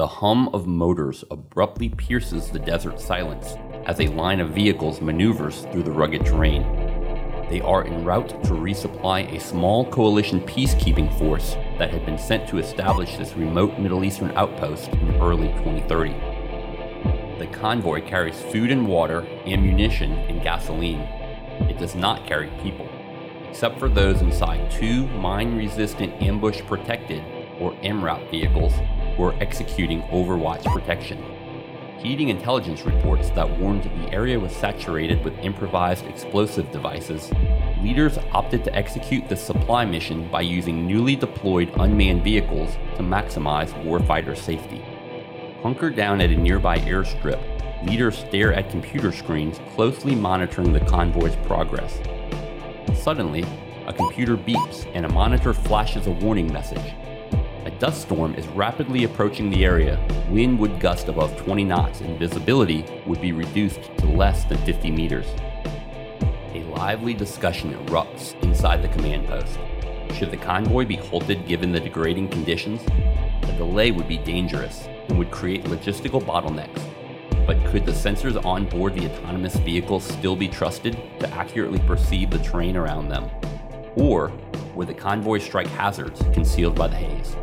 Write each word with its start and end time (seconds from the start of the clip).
The 0.00 0.06
hum 0.06 0.48
of 0.54 0.66
motors 0.66 1.24
abruptly 1.30 1.90
pierces 1.90 2.48
the 2.48 2.58
desert 2.58 2.98
silence 2.98 3.58
as 3.84 4.00
a 4.00 4.06
line 4.06 4.40
of 4.40 4.48
vehicles 4.48 5.02
maneuvers 5.02 5.66
through 5.70 5.82
the 5.82 5.92
rugged 5.92 6.24
terrain. 6.24 6.62
They 7.50 7.60
are 7.60 7.86
en 7.86 8.02
route 8.02 8.30
to 8.44 8.54
resupply 8.54 9.36
a 9.36 9.38
small 9.38 9.84
coalition 9.90 10.40
peacekeeping 10.40 11.18
force 11.18 11.52
that 11.78 11.90
had 11.90 12.06
been 12.06 12.16
sent 12.16 12.48
to 12.48 12.56
establish 12.56 13.18
this 13.18 13.34
remote 13.34 13.78
Middle 13.78 14.02
Eastern 14.02 14.30
outpost 14.38 14.88
in 14.88 15.16
early 15.16 15.48
2030. 15.48 16.12
The 17.38 17.48
convoy 17.52 18.00
carries 18.00 18.40
food 18.40 18.70
and 18.70 18.88
water, 18.88 19.26
ammunition, 19.44 20.12
and 20.12 20.42
gasoline. 20.42 21.00
It 21.68 21.76
does 21.76 21.94
not 21.94 22.26
carry 22.26 22.48
people, 22.62 22.88
except 23.50 23.78
for 23.78 23.90
those 23.90 24.22
inside 24.22 24.70
two 24.70 25.06
mine 25.08 25.58
resistant 25.58 26.22
ambush 26.22 26.62
protected 26.62 27.22
or 27.60 27.72
MRAP 27.82 28.30
vehicles 28.30 28.72
who 29.20 29.26
are 29.26 29.42
executing 29.42 30.00
Overwatch 30.04 30.64
protection. 30.72 31.22
Heating 31.98 32.30
intelligence 32.30 32.86
reports 32.86 33.28
that 33.30 33.58
warned 33.58 33.82
the 33.82 34.14
area 34.14 34.40
was 34.40 34.50
saturated 34.56 35.22
with 35.22 35.38
improvised 35.40 36.06
explosive 36.06 36.72
devices, 36.72 37.30
leaders 37.82 38.16
opted 38.32 38.64
to 38.64 38.74
execute 38.74 39.28
the 39.28 39.36
supply 39.36 39.84
mission 39.84 40.26
by 40.30 40.40
using 40.40 40.86
newly 40.86 41.16
deployed 41.16 41.70
unmanned 41.78 42.24
vehicles 42.24 42.78
to 42.96 43.02
maximize 43.02 43.70
warfighter 43.84 44.34
safety. 44.34 44.82
Hunkered 45.62 45.96
down 45.96 46.22
at 46.22 46.30
a 46.30 46.36
nearby 46.36 46.78
airstrip, 46.78 47.42
leaders 47.86 48.16
stare 48.16 48.54
at 48.54 48.70
computer 48.70 49.12
screens 49.12 49.60
closely 49.74 50.14
monitoring 50.14 50.72
the 50.72 50.80
convoy's 50.80 51.36
progress. 51.44 52.00
Suddenly, 52.94 53.44
a 53.86 53.92
computer 53.92 54.38
beeps 54.38 54.90
and 54.94 55.04
a 55.04 55.12
monitor 55.12 55.52
flashes 55.52 56.06
a 56.06 56.10
warning 56.10 56.50
message. 56.50 56.94
Dust 57.80 58.02
storm 58.02 58.34
is 58.34 58.46
rapidly 58.48 59.04
approaching 59.04 59.48
the 59.48 59.64
area. 59.64 59.98
Wind 60.28 60.58
would 60.58 60.80
gust 60.80 61.08
above 61.08 61.34
20 61.38 61.64
knots 61.64 62.02
and 62.02 62.18
visibility 62.18 62.84
would 63.06 63.22
be 63.22 63.32
reduced 63.32 63.80
to 63.96 64.06
less 64.06 64.44
than 64.44 64.58
50 64.66 64.90
meters. 64.90 65.24
A 66.52 66.62
lively 66.76 67.14
discussion 67.14 67.72
erupts 67.72 68.38
inside 68.42 68.82
the 68.82 68.88
command 68.88 69.26
post. 69.26 69.58
Should 70.14 70.30
the 70.30 70.36
convoy 70.36 70.84
be 70.84 70.96
halted 70.96 71.46
given 71.46 71.72
the 71.72 71.80
degrading 71.80 72.28
conditions? 72.28 72.82
A 73.44 73.54
delay 73.56 73.92
would 73.92 74.06
be 74.06 74.18
dangerous 74.18 74.86
and 75.08 75.16
would 75.16 75.30
create 75.30 75.64
logistical 75.64 76.22
bottlenecks. 76.22 76.82
But 77.46 77.64
could 77.70 77.86
the 77.86 77.92
sensors 77.92 78.44
on 78.44 78.66
board 78.66 78.92
the 78.92 79.10
autonomous 79.10 79.56
vehicles 79.56 80.04
still 80.04 80.36
be 80.36 80.48
trusted 80.48 80.98
to 81.20 81.30
accurately 81.30 81.78
perceive 81.86 82.28
the 82.28 82.40
terrain 82.40 82.76
around 82.76 83.08
them? 83.08 83.30
Or 83.96 84.30
would 84.74 84.88
the 84.88 84.92
convoy 84.92 85.38
strike 85.38 85.68
hazards 85.68 86.20
concealed 86.34 86.74
by 86.74 86.88
the 86.88 86.96
haze? 86.96 87.36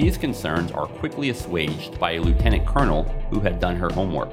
These 0.00 0.16
concerns 0.16 0.70
are 0.70 0.86
quickly 0.86 1.30
assuaged 1.30 1.98
by 1.98 2.12
a 2.12 2.20
lieutenant 2.20 2.64
colonel 2.64 3.02
who 3.30 3.40
had 3.40 3.58
done 3.58 3.74
her 3.74 3.90
homework. 3.90 4.30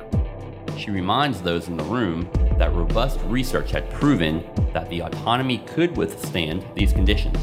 She 0.78 0.92
reminds 0.92 1.42
those 1.42 1.70
in 1.70 1.76
the 1.76 1.84
room 1.86 2.30
that 2.60 2.72
robust 2.72 3.20
research 3.22 3.72
had 3.72 3.90
proven 3.90 4.48
that 4.74 4.88
the 4.92 5.00
autonomy 5.00 5.58
could 5.58 5.98
withstand 5.98 6.64
these 6.76 6.94
conditions. 6.94 7.40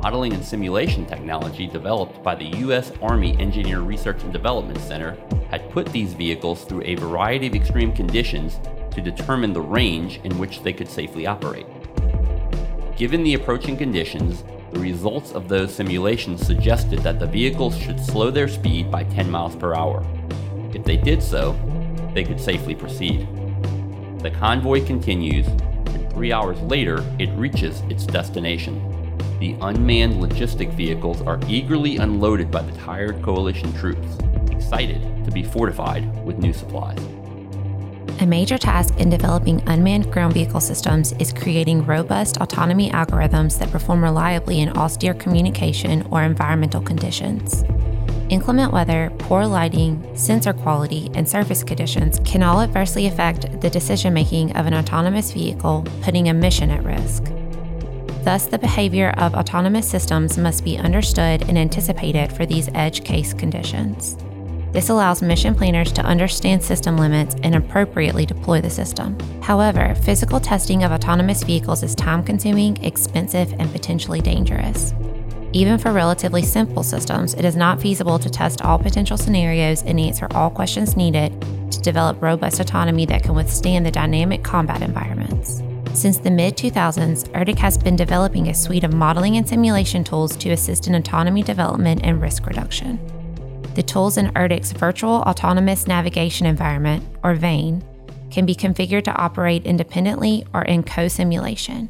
Modeling 0.00 0.32
and 0.32 0.44
simulation 0.44 1.04
technology 1.04 1.66
developed 1.66 2.22
by 2.22 2.36
the 2.36 2.56
U.S. 2.58 2.92
Army 3.02 3.36
Engineer 3.40 3.80
Research 3.80 4.22
and 4.22 4.32
Development 4.32 4.78
Center 4.78 5.16
had 5.50 5.72
put 5.72 5.86
these 5.86 6.12
vehicles 6.12 6.62
through 6.62 6.84
a 6.84 6.94
variety 6.94 7.48
of 7.48 7.56
extreme 7.56 7.92
conditions 7.92 8.60
to 8.92 9.00
determine 9.00 9.52
the 9.52 9.60
range 9.60 10.20
in 10.22 10.38
which 10.38 10.62
they 10.62 10.72
could 10.72 10.88
safely 10.88 11.26
operate. 11.26 11.66
Given 12.96 13.24
the 13.24 13.34
approaching 13.34 13.76
conditions, 13.76 14.44
the 14.72 14.78
results 14.78 15.32
of 15.32 15.48
those 15.48 15.74
simulations 15.74 16.46
suggested 16.46 17.00
that 17.00 17.18
the 17.18 17.26
vehicles 17.26 17.76
should 17.76 17.98
slow 17.98 18.30
their 18.30 18.48
speed 18.48 18.90
by 18.90 19.04
10 19.04 19.30
miles 19.30 19.56
per 19.56 19.74
hour. 19.74 20.04
If 20.72 20.84
they 20.84 20.96
did 20.96 21.22
so, 21.22 21.58
they 22.14 22.24
could 22.24 22.40
safely 22.40 22.74
proceed. 22.74 23.26
The 24.20 24.30
convoy 24.30 24.84
continues, 24.86 25.46
and 25.46 26.12
three 26.12 26.32
hours 26.32 26.60
later, 26.60 27.04
it 27.18 27.30
reaches 27.30 27.80
its 27.88 28.06
destination. 28.06 28.78
The 29.40 29.56
unmanned 29.60 30.14
logistic 30.14 30.72
vehicles 30.74 31.22
are 31.22 31.40
eagerly 31.48 31.96
unloaded 31.96 32.50
by 32.50 32.62
the 32.62 32.76
tired 32.78 33.22
coalition 33.22 33.72
troops, 33.74 34.18
excited 34.50 35.24
to 35.24 35.30
be 35.30 35.42
fortified 35.42 36.24
with 36.24 36.38
new 36.38 36.52
supplies. 36.52 36.98
A 38.20 38.26
major 38.26 38.58
task 38.58 38.98
in 38.98 39.08
developing 39.08 39.62
unmanned 39.66 40.12
ground 40.12 40.34
vehicle 40.34 40.60
systems 40.60 41.12
is 41.12 41.32
creating 41.32 41.86
robust 41.86 42.36
autonomy 42.36 42.90
algorithms 42.90 43.58
that 43.58 43.70
perform 43.70 44.04
reliably 44.04 44.60
in 44.60 44.76
austere 44.76 45.14
communication 45.14 46.06
or 46.10 46.22
environmental 46.22 46.82
conditions. 46.82 47.64
Inclement 48.28 48.74
weather, 48.74 49.10
poor 49.20 49.46
lighting, 49.46 50.06
sensor 50.14 50.52
quality, 50.52 51.10
and 51.14 51.26
surface 51.26 51.64
conditions 51.64 52.20
can 52.22 52.42
all 52.42 52.60
adversely 52.60 53.06
affect 53.06 53.58
the 53.62 53.70
decision 53.70 54.12
making 54.12 54.54
of 54.54 54.66
an 54.66 54.74
autonomous 54.74 55.32
vehicle, 55.32 55.86
putting 56.02 56.28
a 56.28 56.34
mission 56.34 56.70
at 56.70 56.84
risk. 56.84 57.24
Thus, 58.22 58.44
the 58.44 58.58
behavior 58.58 59.14
of 59.16 59.34
autonomous 59.34 59.88
systems 59.88 60.36
must 60.36 60.62
be 60.62 60.76
understood 60.76 61.48
and 61.48 61.56
anticipated 61.56 62.30
for 62.30 62.44
these 62.44 62.68
edge 62.74 63.02
case 63.02 63.32
conditions. 63.32 64.18
This 64.72 64.88
allows 64.88 65.20
mission 65.20 65.54
planners 65.54 65.90
to 65.92 66.02
understand 66.02 66.62
system 66.62 66.96
limits 66.96 67.34
and 67.42 67.56
appropriately 67.56 68.24
deploy 68.24 68.60
the 68.60 68.70
system. 68.70 69.18
However, 69.42 69.96
physical 69.96 70.38
testing 70.38 70.84
of 70.84 70.92
autonomous 70.92 71.42
vehicles 71.42 71.82
is 71.82 71.94
time 71.96 72.22
consuming, 72.22 72.82
expensive, 72.84 73.52
and 73.58 73.70
potentially 73.72 74.20
dangerous. 74.20 74.94
Even 75.52 75.76
for 75.76 75.92
relatively 75.92 76.42
simple 76.42 76.84
systems, 76.84 77.34
it 77.34 77.44
is 77.44 77.56
not 77.56 77.80
feasible 77.80 78.20
to 78.20 78.30
test 78.30 78.62
all 78.62 78.78
potential 78.78 79.16
scenarios 79.16 79.82
and 79.82 79.98
answer 79.98 80.28
all 80.32 80.48
questions 80.48 80.96
needed 80.96 81.32
to 81.72 81.80
develop 81.80 82.22
robust 82.22 82.60
autonomy 82.60 83.04
that 83.06 83.24
can 83.24 83.34
withstand 83.34 83.84
the 83.84 83.90
dynamic 83.90 84.44
combat 84.44 84.82
environments. 84.82 85.62
Since 85.94 86.18
the 86.18 86.30
mid 86.30 86.56
2000s, 86.56 87.28
ERDC 87.30 87.58
has 87.58 87.76
been 87.76 87.96
developing 87.96 88.48
a 88.48 88.54
suite 88.54 88.84
of 88.84 88.94
modeling 88.94 89.36
and 89.36 89.48
simulation 89.48 90.04
tools 90.04 90.36
to 90.36 90.50
assist 90.50 90.86
in 90.86 90.94
autonomy 90.94 91.42
development 91.42 92.02
and 92.04 92.22
risk 92.22 92.46
reduction. 92.46 93.19
The 93.74 93.84
tools 93.84 94.16
in 94.16 94.32
ERDC's 94.32 94.72
Virtual 94.72 95.22
Autonomous 95.22 95.86
Navigation 95.86 96.44
Environment, 96.44 97.04
or 97.22 97.34
VANE, 97.34 97.84
can 98.28 98.44
be 98.44 98.54
configured 98.54 99.04
to 99.04 99.14
operate 99.14 99.64
independently 99.64 100.44
or 100.52 100.62
in 100.62 100.82
co 100.82 101.06
simulation. 101.06 101.88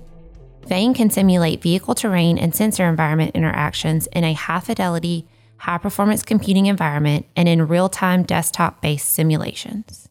VANE 0.67 0.93
can 0.93 1.09
simulate 1.09 1.63
vehicle 1.63 1.95
terrain 1.95 2.37
and 2.37 2.55
sensor 2.55 2.87
environment 2.87 3.35
interactions 3.35 4.07
in 4.09 4.25
a 4.25 4.35
high 4.35 4.61
fidelity, 4.61 5.27
high 5.57 5.79
performance 5.79 6.23
computing 6.23 6.67
environment 6.67 7.25
and 7.35 7.49
in 7.49 7.67
real 7.67 7.89
time 7.89 8.25
desktop 8.25 8.83
based 8.83 9.09
simulations. 9.09 10.11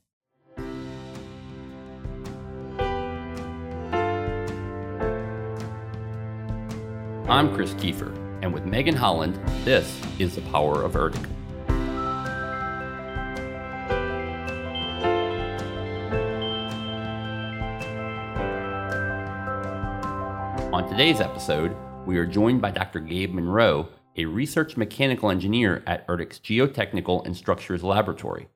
I'm 7.28 7.54
Chris 7.54 7.76
Kiefer, 7.76 8.12
and 8.42 8.52
with 8.52 8.66
Megan 8.66 8.96
Holland, 8.96 9.40
this 9.64 10.02
is 10.18 10.34
The 10.34 10.42
Power 10.42 10.82
of 10.82 10.94
ERDC. 10.94 11.39
On 20.80 20.88
today's 20.88 21.20
episode, 21.20 21.76
we 22.06 22.18
are 22.18 22.26
joined 22.26 22.62
by 22.62 22.72
Dr. 22.72 23.02
Gabe 23.02 23.34
Monroe, 23.34 23.90
a 24.16 24.24
research 24.24 24.78
mechanical 24.78 25.30
engineer 25.30 25.84
at 25.86 26.08
ERDC's 26.08 26.40
Geotechnical 26.40 27.26
and 27.26 27.36
Structures 27.36 27.84
Laboratory. 27.84 28.48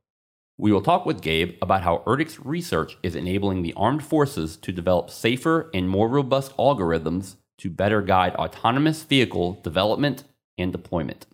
We 0.58 0.72
will 0.72 0.82
talk 0.82 1.06
with 1.06 1.22
Gabe 1.22 1.58
about 1.62 1.82
how 1.82 2.02
ERDC's 2.08 2.40
research 2.40 2.98
is 3.04 3.18
enabling 3.18 3.62
the 3.62 3.74
armed 3.74 4.06
forces 4.06 4.56
to 4.56 4.72
develop 4.72 5.10
safer 5.10 5.70
and 5.74 5.90
more 5.90 6.08
robust 6.08 6.56
algorithms 6.56 7.36
to 7.58 7.70
better 7.70 8.02
guide 8.02 8.36
autonomous 8.36 9.04
vehicle 9.04 9.60
development 9.62 10.24
and 10.58 10.72
deployment. 10.72 11.26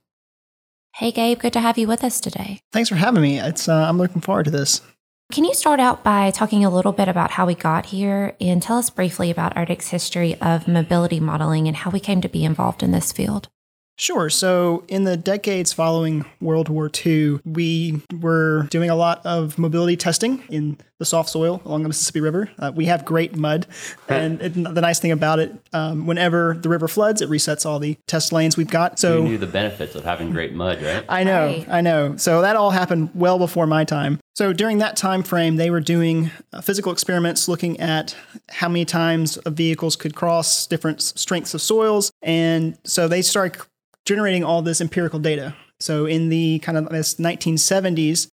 Hey, 0.96 1.12
Gabe, 1.12 1.38
good 1.38 1.54
to 1.54 1.60
have 1.60 1.78
you 1.78 1.88
with 1.88 2.04
us 2.04 2.20
today. 2.20 2.62
Thanks 2.72 2.90
for 2.90 2.96
having 2.96 3.22
me. 3.22 3.40
It's 3.40 3.70
uh, 3.70 3.76
I'm 3.88 4.00
looking 4.00 4.22
forward 4.22 4.46
to 4.46 4.52
this. 4.52 4.82
Can 5.32 5.44
you 5.44 5.54
start 5.54 5.80
out 5.80 6.04
by 6.04 6.32
talking 6.32 6.66
a 6.66 6.72
little 6.72 6.92
bit 6.92 7.08
about 7.08 7.30
how 7.30 7.46
we 7.46 7.54
got 7.54 7.86
here 7.86 8.36
and 8.42 8.64
tell 8.64 8.80
us 8.80 8.90
briefly 8.90 9.30
about 9.30 9.56
ERDC's 9.56 9.90
history 9.90 10.34
of 10.42 10.68
mobility 10.68 11.20
modeling 11.20 11.68
and 11.68 11.78
how 11.78 11.92
we 11.92 12.00
came 12.00 12.20
to 12.22 12.28
be 12.28 12.44
involved 12.44 12.82
in 12.82 12.92
this 12.92 13.12
field? 13.12 13.48
Sure. 13.96 14.32
So, 14.32 14.86
in 14.88 15.04
the 15.04 15.16
decades 15.16 15.72
following 15.72 16.26
World 16.42 16.68
War 16.68 16.90
II, 17.06 17.42
we 17.46 18.02
were 18.12 18.64
doing 18.72 18.90
a 18.90 18.96
lot 18.96 19.24
of 19.24 19.60
mobility 19.60 19.96
testing 19.96 20.42
in 20.50 20.80
the 21.00 21.06
soft 21.06 21.30
soil 21.30 21.62
along 21.66 21.84
the 21.84 21.90
Mississippi 21.90 22.20
River. 22.20 22.50
Uh, 22.60 22.72
we 22.76 22.86
have 22.86 23.06
great 23.06 23.36
mud. 23.36 23.66
And 24.08 24.42
it, 24.42 24.54
the 24.54 24.82
nice 24.82 25.00
thing 25.00 25.12
about 25.12 25.40
it, 25.40 25.56
um, 25.74 26.06
whenever 26.06 26.58
the 26.62 26.70
river 26.70 26.88
floods, 26.88 27.22
it 27.22 27.30
resets 27.30 27.66
all 27.66 27.80
the 27.80 27.98
test 28.06 28.32
lanes 28.32 28.58
we've 28.58 28.70
got. 28.70 29.00
So, 29.00 29.18
you 29.18 29.30
knew 29.30 29.38
the 29.38 29.48
benefits 29.48 29.96
of 29.96 30.04
having 30.04 30.32
great 30.32 30.54
mud, 30.54 30.82
right? 30.82 31.06
I 31.08 31.24
know. 31.24 31.48
Right. 31.48 31.70
I 31.70 31.82
know. 31.82 32.18
So, 32.18 32.42
that 32.42 32.56
all 32.56 32.72
happened 32.72 33.12
well 33.16 33.40
before 33.40 33.66
my 33.66 33.86
time. 33.86 34.20
So, 34.36 34.54
during 34.54 34.80
that 34.80 34.98
time 34.98 35.24
frame, 35.24 35.56
they 35.56 35.70
were 35.70 35.82
doing 35.82 36.32
uh, 36.52 36.62
physical 36.62 36.92
experiments 36.92 37.48
looking 37.48 37.80
at 37.80 38.16
how 38.50 38.68
many 38.68 38.86
times 38.86 39.38
vehicles 39.48 39.96
could 39.96 40.16
cross 40.16 40.68
different 40.68 41.02
strengths 41.02 41.54
of 41.54 41.62
soils. 41.62 42.12
And 42.22 42.78
so, 42.84 43.08
they 43.08 43.22
started 43.22 43.62
generating 44.06 44.44
all 44.44 44.62
this 44.62 44.82
empirical 44.82 45.20
data. 45.20 45.56
So 45.80 46.06
in 46.06 46.30
the 46.30 46.60
kind 46.60 46.78
of 46.78 46.90
this 46.90 47.16
1970s, 47.16 48.28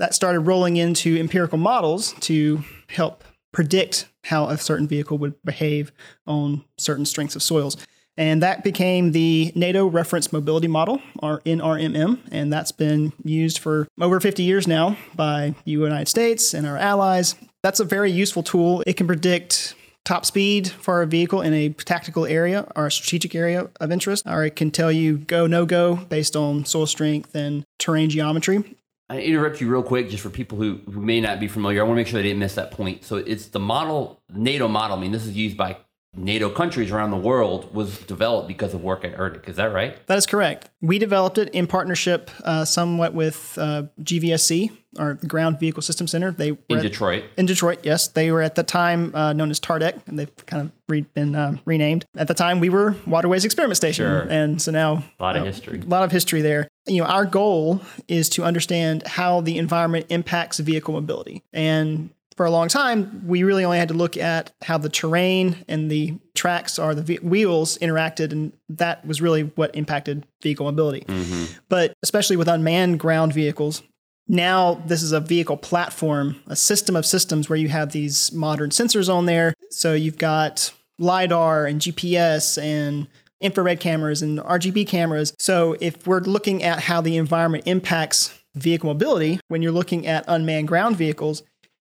that 0.00 0.14
started 0.14 0.40
rolling 0.40 0.78
into 0.78 1.16
empirical 1.18 1.58
models 1.58 2.14
to 2.20 2.64
help 2.88 3.22
predict 3.52 4.08
how 4.24 4.48
a 4.48 4.56
certain 4.56 4.88
vehicle 4.88 5.18
would 5.18 5.40
behave 5.44 5.92
on 6.26 6.64
certain 6.78 7.04
strengths 7.04 7.36
of 7.36 7.42
soils. 7.42 7.76
And 8.16 8.42
that 8.42 8.64
became 8.64 9.12
the 9.12 9.52
NATO 9.54 9.86
Reference 9.86 10.32
Mobility 10.32 10.68
Model, 10.68 11.00
or 11.22 11.40
NRMM, 11.40 12.18
and 12.32 12.52
that's 12.52 12.72
been 12.72 13.12
used 13.24 13.58
for 13.58 13.88
over 14.00 14.20
50 14.20 14.42
years 14.42 14.66
now 14.66 14.96
by 15.14 15.54
the 15.64 15.70
United 15.70 16.08
States 16.08 16.54
and 16.54 16.66
our 16.66 16.76
allies. 16.76 17.34
That's 17.62 17.80
a 17.80 17.84
very 17.84 18.10
useful 18.10 18.42
tool. 18.42 18.82
It 18.86 18.96
can 18.96 19.06
predict 19.06 19.74
top 20.04 20.24
speed 20.24 20.68
for 20.68 21.02
a 21.02 21.06
vehicle 21.06 21.42
in 21.42 21.52
a 21.52 21.68
tactical 21.70 22.24
area 22.24 22.66
or 22.74 22.86
a 22.86 22.92
strategic 22.92 23.34
area 23.34 23.68
of 23.80 23.92
interest, 23.92 24.26
or 24.26 24.44
it 24.44 24.56
can 24.56 24.70
tell 24.70 24.90
you 24.90 25.18
go, 25.18 25.46
no 25.46 25.66
go 25.66 25.96
based 25.96 26.36
on 26.36 26.64
soil 26.64 26.86
strength 26.86 27.34
and 27.34 27.64
terrain 27.78 28.08
geometry. 28.08 28.64
I 29.10 29.18
interrupt 29.18 29.60
you 29.60 29.68
real 29.68 29.82
quick 29.82 30.08
just 30.08 30.22
for 30.22 30.30
people 30.30 30.56
who, 30.56 30.80
who 30.88 31.00
may 31.00 31.20
not 31.20 31.40
be 31.40 31.48
familiar. 31.48 31.80
I 31.80 31.82
want 31.82 31.96
to 31.96 31.96
make 31.96 32.06
sure 32.06 32.22
they 32.22 32.28
didn't 32.28 32.38
miss 32.38 32.54
that 32.54 32.70
point. 32.70 33.04
So 33.04 33.16
it's 33.16 33.48
the 33.48 33.58
model, 33.58 34.22
NATO 34.32 34.68
model. 34.68 34.96
I 34.96 35.00
mean, 35.00 35.10
this 35.10 35.26
is 35.26 35.36
used 35.36 35.56
by 35.56 35.78
NATO 36.14 36.48
countries 36.48 36.92
around 36.92 37.10
the 37.10 37.16
world 37.16 37.74
was 37.74 37.98
developed 37.98 38.46
because 38.46 38.72
of 38.72 38.82
work 38.82 39.04
at 39.04 39.16
ERDC. 39.16 39.48
Is 39.48 39.56
that 39.56 39.72
right? 39.72 40.06
That 40.06 40.16
is 40.16 40.26
correct. 40.26 40.70
We 40.80 41.00
developed 41.00 41.38
it 41.38 41.48
in 41.50 41.66
partnership 41.66 42.30
uh, 42.44 42.64
somewhat 42.64 43.12
with 43.12 43.58
uh, 43.60 43.84
GVSC, 44.00 44.70
the 44.92 45.26
Ground 45.26 45.58
Vehicle 45.58 45.82
System 45.82 46.06
Center. 46.06 46.30
They 46.30 46.56
in 46.68 46.78
at, 46.78 46.82
Detroit. 46.82 47.24
In 47.36 47.46
Detroit, 47.46 47.80
yes. 47.82 48.08
They 48.08 48.30
were 48.30 48.42
at 48.42 48.54
the 48.54 48.64
time 48.64 49.14
uh, 49.14 49.32
known 49.32 49.50
as 49.50 49.60
TARDEC, 49.60 50.06
and 50.06 50.18
they've 50.18 50.46
kind 50.46 50.62
of 50.66 50.72
re- 50.88 51.02
been 51.02 51.34
uh, 51.34 51.56
renamed. 51.64 52.06
At 52.16 52.28
the 52.28 52.34
time, 52.34 52.60
we 52.60 52.70
were 52.70 52.96
Waterways 53.06 53.44
Experiment 53.44 53.76
Station, 53.76 54.06
sure. 54.06 54.26
and 54.28 54.60
so 54.62 54.70
now 54.72 55.04
a 55.18 55.22
lot 55.22 55.36
of 55.36 55.44
history. 55.44 55.80
A 55.80 55.84
lot 55.84 56.04
of 56.04 56.12
history 56.12 56.42
there. 56.42 56.68
You 56.86 57.02
know, 57.02 57.08
our 57.08 57.26
goal 57.26 57.82
is 58.08 58.28
to 58.30 58.44
understand 58.44 59.06
how 59.06 59.40
the 59.42 59.58
environment 59.58 60.06
impacts 60.08 60.58
vehicle 60.58 60.94
mobility, 60.94 61.42
and 61.52 62.10
for 62.40 62.46
a 62.46 62.50
long 62.50 62.68
time, 62.68 63.22
we 63.26 63.42
really 63.42 63.66
only 63.66 63.76
had 63.76 63.88
to 63.88 63.94
look 63.94 64.16
at 64.16 64.52
how 64.62 64.78
the 64.78 64.88
terrain 64.88 65.62
and 65.68 65.90
the 65.90 66.14
tracks 66.34 66.78
or 66.78 66.94
the 66.94 67.16
wheels 67.16 67.76
interacted, 67.78 68.32
and 68.32 68.54
that 68.70 69.06
was 69.06 69.20
really 69.20 69.42
what 69.42 69.76
impacted 69.76 70.24
vehicle 70.42 70.64
mobility. 70.64 71.04
Mm-hmm. 71.06 71.52
But 71.68 71.92
especially 72.02 72.36
with 72.36 72.48
unmanned 72.48 72.98
ground 72.98 73.34
vehicles, 73.34 73.82
now 74.26 74.82
this 74.86 75.02
is 75.02 75.12
a 75.12 75.20
vehicle 75.20 75.58
platform, 75.58 76.36
a 76.46 76.56
system 76.56 76.96
of 76.96 77.04
systems 77.04 77.50
where 77.50 77.58
you 77.58 77.68
have 77.68 77.92
these 77.92 78.32
modern 78.32 78.70
sensors 78.70 79.12
on 79.12 79.26
there. 79.26 79.52
So 79.70 79.92
you've 79.92 80.16
got 80.16 80.72
LiDAR 80.98 81.66
and 81.66 81.78
GPS 81.78 82.62
and 82.62 83.06
infrared 83.40 83.80
cameras 83.80 84.22
and 84.22 84.38
RGB 84.38 84.86
cameras. 84.86 85.32
So 85.38 85.76
if 85.80 86.06
we're 86.06 86.20
looking 86.20 86.62
at 86.62 86.80
how 86.80 87.00
the 87.00 87.16
environment 87.16 87.64
impacts 87.66 88.38
vehicle 88.54 88.88
mobility, 88.88 89.40
when 89.48 89.62
you're 89.62 89.72
looking 89.72 90.06
at 90.06 90.24
unmanned 90.26 90.68
ground 90.68 90.96
vehicles, 90.96 91.42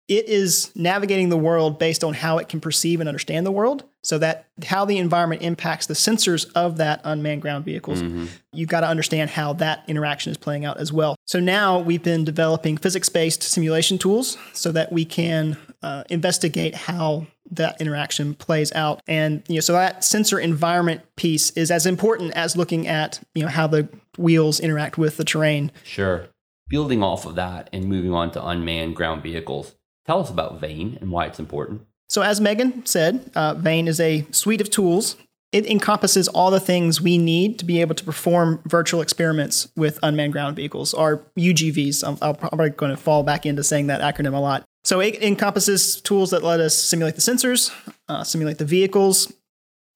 it 0.09 0.29
is 0.29 0.71
navigating 0.77 1.31
the 1.31 1.37
world 1.37 1.79
based 1.79 2.05
on 2.05 2.15
how 2.15 2.39
it 2.39 2.49
can 2.49 2.61
perceive 2.61 3.01
and 3.01 3.09
understand 3.09 3.45
the 3.45 3.51
world. 3.51 3.85
So 4.03 4.19
that 4.19 4.47
how 4.65 4.85
the 4.85 4.99
environment 4.99 5.43
impacts 5.43 5.87
the 5.87 5.95
sensors 5.95 6.49
of 6.55 6.77
that 6.77 7.01
unmanned 7.03 7.43
ground 7.43 7.65
vehicles. 7.65 8.03
Mm-hmm. 8.03 8.27
you've 8.53 8.69
got 8.69 8.81
to 8.81 8.89
understand 8.89 9.31
how 9.31 9.53
that 9.55 9.83
interaction 9.89 10.31
is 10.31 10.37
playing 10.37 10.65
out 10.65 10.79
as 10.79 10.93
well. 10.93 11.17
So 11.25 11.41
now 11.41 11.81
we've 11.81 12.03
been 12.03 12.25
developing 12.25 12.77
physics-based 12.77 13.43
simulation 13.43 13.99
tools 13.99 14.39
so 14.53 14.71
that 14.73 14.93
we 14.93 15.05
can 15.05 15.57
uh, 15.83 16.05
investigate 16.09 16.77
how 16.77 17.27
that 17.51 17.81
interaction 17.81 18.35
plays 18.35 18.73
out. 18.73 19.03
And 19.09 19.43
you 19.49 19.57
know 19.57 19.61
so 19.61 19.73
that 19.73 20.05
sensor 20.05 20.39
environment 20.39 21.03
piece 21.17 21.51
is 21.51 21.73
as 21.73 21.85
important 21.85 22.33
as 22.35 22.57
looking 22.57 22.87
at 22.87 23.21
you 23.35 23.43
know 23.43 23.49
how 23.49 23.67
the 23.67 23.89
wheels 24.17 24.61
interact 24.61 24.99
with 24.99 25.17
the 25.17 25.25
terrain. 25.25 25.73
Sure. 25.83 26.29
Building 26.69 27.03
off 27.03 27.27
of 27.27 27.37
that 27.37 27.71
and 27.73 27.85
moving 27.85 28.13
on 28.13 28.31
to 28.33 28.45
unmanned 28.45 28.97
ground 28.97 29.23
vehicles 29.23 29.76
Tell 30.07 30.21
us 30.21 30.31
about 30.31 30.61
Vane 30.61 30.99
and 31.01 31.11
why 31.11 31.27
it's 31.27 31.39
important. 31.39 31.83
So, 32.09 32.23
as 32.23 32.41
Megan 32.41 32.87
said, 32.87 33.31
uh, 33.35 33.55
Vane 33.55 33.89
is 33.89 33.99
a 33.99 34.25
suite 34.31 34.61
of 34.61 34.71
tools. 34.71 35.17
It 35.53 35.67
encompasses 35.67 36.29
all 36.29 36.51
the 36.51 36.61
things 36.61 37.01
we 37.01 37.19
need 37.19 37.59
to 37.59 37.65
be 37.65 37.81
able 37.81 37.95
to 37.95 38.05
perform 38.05 38.61
virtual 38.67 39.01
experiments 39.01 39.69
with 39.77 39.99
unmanned 40.03 40.33
ground 40.33 40.57
vehicles, 40.57 40.95
or 40.95 41.25
UGVs. 41.37 42.07
I'm, 42.07 42.19
I'm 42.23 42.37
probably 42.37 42.71
going 42.71 42.91
to 42.91 42.97
fall 42.97 43.23
back 43.23 43.47
into 43.47 43.65
saying 43.65 43.89
that 43.89 44.01
acronym 44.01 44.35
a 44.35 44.39
lot. 44.39 44.65
So, 44.85 45.01
it 45.01 45.21
encompasses 45.23 46.01
tools 46.01 46.31
that 46.31 46.45
let 46.45 46.61
us 46.61 46.77
simulate 46.77 47.17
the 47.17 47.21
sensors, 47.21 47.73
uh, 48.09 48.23
simulate 48.23 48.59
the 48.59 48.65
vehicles. 48.65 49.33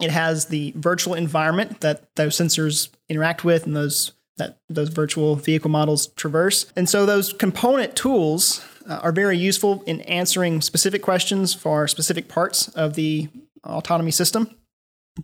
It 0.01 0.11
has 0.11 0.47
the 0.47 0.73
virtual 0.77 1.15
environment 1.15 1.81
that 1.81 2.15
those 2.17 2.37
sensors 2.37 2.89
interact 3.09 3.45
with 3.45 3.67
and 3.67 3.77
those 3.77 4.13
that 4.39 4.59
those 4.69 4.89
virtual 4.89 5.37
vehicle 5.37 5.71
models 5.71 6.09
traverse. 6.09 6.73
And 6.75 6.89
so 6.89 7.07
those 7.07 7.33
component 7.33 7.95
tools 7.95 8.65
uh, 8.89 9.01
are 9.03 9.13
very 9.13 9.37
useful 9.37 9.83
in 9.87 10.01
answering 10.03 10.61
specific 10.61 11.03
questions 11.03 11.55
for 11.55 11.87
specific 11.89 12.29
parts 12.29 12.69
of 12.69 12.95
the 12.95 13.29
autonomy 13.65 14.11
system. 14.11 14.57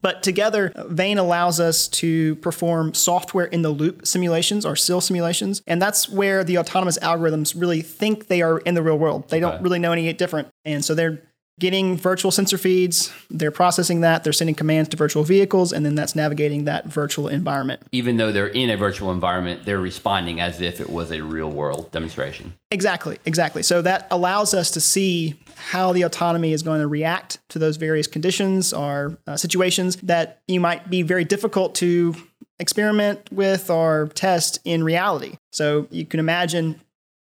But 0.03 0.23
together, 0.23 0.73
Vane 0.88 1.19
allows 1.19 1.61
us 1.61 1.88
to 1.88 2.37
perform 2.37 2.93
software 2.93 3.47
in 3.47 3.62
the 3.62 3.70
loop 3.70 4.06
simulations 4.06 4.67
or 4.67 4.76
SIL 4.76 5.00
simulations. 5.00 5.62
And 5.67 5.81
that's 5.81 6.08
where 6.08 6.44
the 6.44 6.58
autonomous 6.58 6.99
algorithms 6.99 7.58
really 7.58 7.82
think 7.82 8.26
they 8.26 8.43
are 8.43 8.58
in 8.58 8.75
the 8.75 8.82
real 8.82 8.99
world. 8.99 9.29
They 9.31 9.41
don't 9.41 9.62
really 9.62 9.79
know 9.79 9.93
any 9.93 10.12
different. 10.12 10.49
And 10.64 10.85
so 10.85 10.94
they're 10.94 11.23
getting 11.58 11.97
virtual 11.97 12.31
sensor 12.31 12.58
feeds, 12.58 13.11
they're 13.31 13.50
processing 13.50 14.03
that, 14.03 14.25
they're 14.25 14.32
sending 14.32 14.55
commands 14.55 14.91
to 14.91 14.97
virtual 14.97 15.25
vehicles, 15.25 15.73
and 15.73 15.87
then 15.87 15.94
that's 15.94 16.14
navigating 16.14 16.64
that 16.64 16.85
virtual 16.87 17.29
environment. 17.29 17.82
Even 17.93 18.19
though 18.19 18.31
they're 18.31 18.47
in 18.47 18.69
a 18.69 18.76
virtual 18.76 19.11
environment, 19.11 19.64
they're 19.64 19.81
responding 19.81 20.38
as 20.41 20.61
if 20.61 20.81
it 20.81 20.91
was 20.91 21.11
a 21.11 21.23
real 21.23 21.50
world 21.50 21.91
demonstration. 21.93 22.53
Exactly, 22.70 23.19
exactly. 23.25 23.62
So 23.62 23.81
that 23.82 24.06
allows 24.11 24.53
us 24.53 24.70
to 24.73 24.81
see 24.81 25.41
how 25.56 25.93
the 25.93 26.03
autonomy 26.03 26.53
is 26.53 26.62
going 26.62 26.81
to 26.81 26.87
react 26.87 27.38
to 27.49 27.59
those 27.59 27.76
various 27.76 28.06
conditions 28.06 28.75
or 28.75 29.17
uh, 29.26 29.37
situations 29.37 29.97
that 29.97 30.43
you 30.47 30.61
might 30.61 30.91
be 30.91 31.02
very 31.02 31.25
difficult 31.25 31.75
to 31.76 32.14
experiment 32.59 33.32
with 33.32 33.70
or 33.70 34.11
test 34.14 34.59
in 34.64 34.85
reality. 34.85 35.37
So 35.52 35.88
you 35.91 36.05
can 36.05 36.20
imagine 36.20 36.81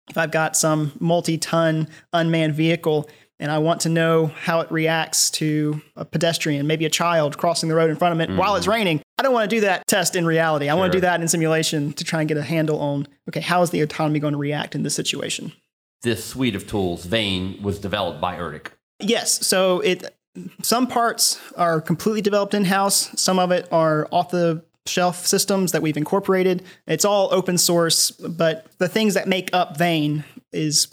if 0.10 0.18
I've 0.18 0.32
got 0.32 0.58
some 0.58 0.92
multi 1.00 1.38
ton 1.38 1.88
unmanned 2.12 2.56
vehicle 2.56 3.10
and 3.40 3.52
I 3.52 3.58
want 3.58 3.82
to 3.82 3.90
know 3.90 4.28
how 4.28 4.62
it 4.62 4.72
reacts 4.72 5.30
to 5.32 5.82
a 5.96 6.06
pedestrian, 6.06 6.68
maybe 6.68 6.86
a 6.86 6.90
child 6.90 7.38
crossing 7.38 7.70
the 7.70 7.76
road 7.76 7.90
in 7.90 7.96
front 7.96 8.14
of 8.14 8.22
it 8.22 8.30
mm-hmm. 8.30 8.38
while 8.38 8.56
it's 8.56 8.68
raining. 8.68 9.02
I 9.18 9.24
don't 9.24 9.34
want 9.34 9.50
to 9.50 9.56
do 9.56 9.62
that 9.62 9.88
test 9.88 10.16
in 10.16 10.26
reality. 10.26 10.70
I 10.70 10.74
sure. 10.74 10.80
want 10.80 10.92
to 10.92 10.98
do 10.98 11.02
that 11.02 11.22
in 11.22 11.28
simulation 11.28 11.94
to 11.94 12.04
try 12.04 12.22
and 12.22 12.28
get 12.28 12.38
a 12.38 12.44
handle 12.44 12.80
on 12.80 13.08
okay, 13.30 13.42
how 13.42 13.62
is 13.62 13.72
the 13.72 13.82
autonomy 13.82 14.20
going 14.20 14.34
to 14.34 14.38
react 14.38 14.76
in 14.76 14.84
this 14.84 14.96
situation? 14.96 15.52
This 16.04 16.24
suite 16.24 16.56
of 16.56 16.68
tools, 16.68 17.06
Vane, 17.06 17.62
was 17.62 17.80
developed 17.80 18.20
by 18.20 18.36
ERDC. 18.38 18.68
Yes. 19.00 19.46
So 19.46 19.80
it 19.82 20.16
some 20.62 20.88
parts 20.88 21.40
are 21.58 21.80
completely 21.80 22.22
developed 22.22 22.54
in 22.54 22.66
house. 22.66 23.12
Some 23.20 23.40
of 23.40 23.52
it 23.52 23.68
are 23.72 24.08
off 24.12 24.32
the 24.32 24.64
shelf 24.86 25.26
systems 25.26 25.72
that 25.72 25.82
we've 25.82 25.98
incorporated. 25.98 26.64
It's 26.88 27.06
all 27.06 27.30
open 27.32 27.58
source, 27.58 28.12
but 28.12 28.68
the 28.80 28.88
things 28.88 29.14
that 29.14 29.28
make 29.28 29.50
up 29.54 29.78
Vane 29.78 30.24
is 30.52 30.88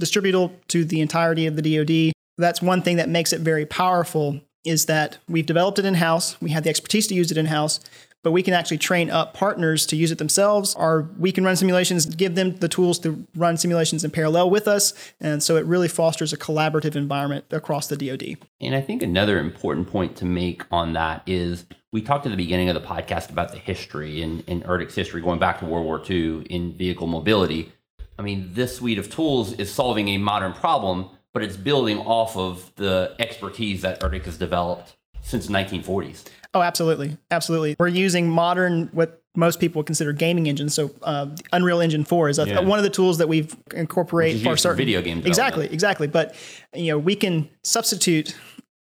distributable 0.00 0.52
to 0.68 0.84
the 0.84 1.00
entirety 1.00 1.46
of 1.46 1.56
the 1.56 1.62
DoD. 1.62 2.12
That's 2.38 2.62
one 2.62 2.82
thing 2.82 2.96
that 2.96 3.08
makes 3.08 3.32
it 3.32 3.40
very 3.40 3.66
powerful 3.66 4.40
is 4.64 4.86
that 4.86 5.18
we've 5.28 5.46
developed 5.46 5.78
it 5.78 5.84
in 5.84 5.94
house. 5.94 6.40
We 6.40 6.50
have 6.50 6.64
the 6.64 6.70
expertise 6.70 7.06
to 7.08 7.14
use 7.14 7.30
it 7.30 7.38
in 7.38 7.46
house, 7.46 7.80
but 8.22 8.30
we 8.30 8.42
can 8.42 8.54
actually 8.54 8.78
train 8.78 9.10
up 9.10 9.34
partners 9.34 9.84
to 9.86 9.96
use 9.96 10.12
it 10.12 10.18
themselves, 10.18 10.74
or 10.76 11.08
we 11.18 11.32
can 11.32 11.44
run 11.44 11.56
simulations, 11.56 12.06
give 12.06 12.36
them 12.36 12.56
the 12.56 12.68
tools 12.68 12.98
to 13.00 13.26
run 13.34 13.56
simulations 13.56 14.04
in 14.04 14.10
parallel 14.10 14.50
with 14.50 14.68
us. 14.68 14.94
And 15.20 15.42
so 15.42 15.56
it 15.56 15.66
really 15.66 15.88
fosters 15.88 16.32
a 16.32 16.36
collaborative 16.36 16.94
environment 16.94 17.46
across 17.50 17.88
the 17.88 17.96
DoD. 17.96 18.36
And 18.60 18.74
I 18.74 18.80
think 18.80 19.02
another 19.02 19.38
important 19.38 19.88
point 19.88 20.16
to 20.16 20.24
make 20.24 20.62
on 20.70 20.92
that 20.92 21.22
is 21.26 21.66
we 21.90 22.00
talked 22.00 22.24
at 22.26 22.30
the 22.30 22.36
beginning 22.36 22.68
of 22.68 22.74
the 22.74 22.86
podcast 22.86 23.30
about 23.30 23.50
the 23.50 23.58
history 23.58 24.22
and, 24.22 24.44
and 24.46 24.62
ERDC's 24.64 24.94
history 24.94 25.20
going 25.20 25.40
back 25.40 25.58
to 25.58 25.66
World 25.66 25.84
War 25.84 26.02
II 26.08 26.42
in 26.48 26.72
vehicle 26.74 27.08
mobility. 27.08 27.72
I 28.18 28.22
mean, 28.22 28.50
this 28.52 28.76
suite 28.76 28.98
of 28.98 29.10
tools 29.10 29.52
is 29.54 29.72
solving 29.72 30.08
a 30.08 30.18
modern 30.18 30.52
problem, 30.52 31.08
but 31.32 31.42
it's 31.42 31.56
building 31.56 31.98
off 31.98 32.36
of 32.36 32.72
the 32.76 33.14
expertise 33.18 33.82
that 33.82 34.00
ERDC 34.00 34.24
has 34.24 34.36
developed 34.36 34.96
since 35.22 35.46
the 35.46 35.52
1940s. 35.52 36.24
Oh, 36.54 36.60
absolutely, 36.60 37.16
absolutely. 37.30 37.76
We're 37.78 37.88
using 37.88 38.28
modern 38.28 38.88
what 38.92 39.22
most 39.34 39.60
people 39.60 39.82
consider 39.82 40.12
gaming 40.12 40.48
engines. 40.48 40.74
So, 40.74 40.90
uh, 41.02 41.28
Unreal 41.52 41.80
Engine 41.80 42.04
Four 42.04 42.28
is 42.28 42.38
a, 42.38 42.46
yeah. 42.46 42.60
one 42.60 42.78
of 42.78 42.82
the 42.82 42.90
tools 42.90 43.18
that 43.18 43.28
we've 43.28 43.56
incorporated 43.74 44.42
for 44.42 44.56
certain 44.58 44.76
video 44.76 45.00
games. 45.00 45.24
Exactly, 45.24 45.66
exactly. 45.72 46.06
But 46.06 46.34
you 46.74 46.88
know, 46.88 46.98
we 46.98 47.16
can 47.16 47.48
substitute 47.62 48.36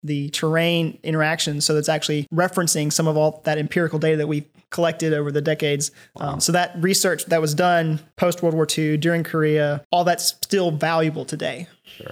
the 0.03 0.29
terrain 0.29 0.97
interaction 1.03 1.59
so 1.61 1.73
that's 1.73 1.89
actually 1.89 2.25
referencing 2.33 2.91
some 2.91 3.07
of 3.07 3.17
all 3.17 3.41
that 3.43 3.57
empirical 3.57 3.99
data 3.99 4.17
that 4.17 4.27
we've 4.27 4.45
collected 4.69 5.13
over 5.13 5.31
the 5.31 5.41
decades. 5.41 5.91
Um, 6.15 6.25
wow. 6.25 6.33
Um, 6.33 6.39
so 6.39 6.51
that 6.51 6.73
research 6.77 7.25
that 7.25 7.41
was 7.41 7.53
done 7.53 7.99
post 8.15 8.41
World 8.41 8.55
War 8.55 8.67
II 8.77 8.97
during 8.97 9.23
Korea, 9.23 9.83
all 9.91 10.03
that's 10.03 10.27
still 10.27 10.71
valuable 10.71 11.25
today. 11.25 11.67
Sure. 11.83 12.11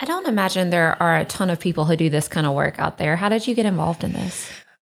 I 0.00 0.06
don't 0.06 0.26
imagine 0.26 0.70
there 0.70 1.00
are 1.02 1.18
a 1.18 1.24
ton 1.24 1.50
of 1.50 1.60
people 1.60 1.84
who 1.84 1.96
do 1.96 2.10
this 2.10 2.28
kind 2.28 2.46
of 2.46 2.54
work 2.54 2.78
out 2.78 2.98
there. 2.98 3.16
How 3.16 3.28
did 3.28 3.46
you 3.46 3.54
get 3.54 3.66
involved 3.66 4.04
in 4.04 4.12
this? 4.12 4.50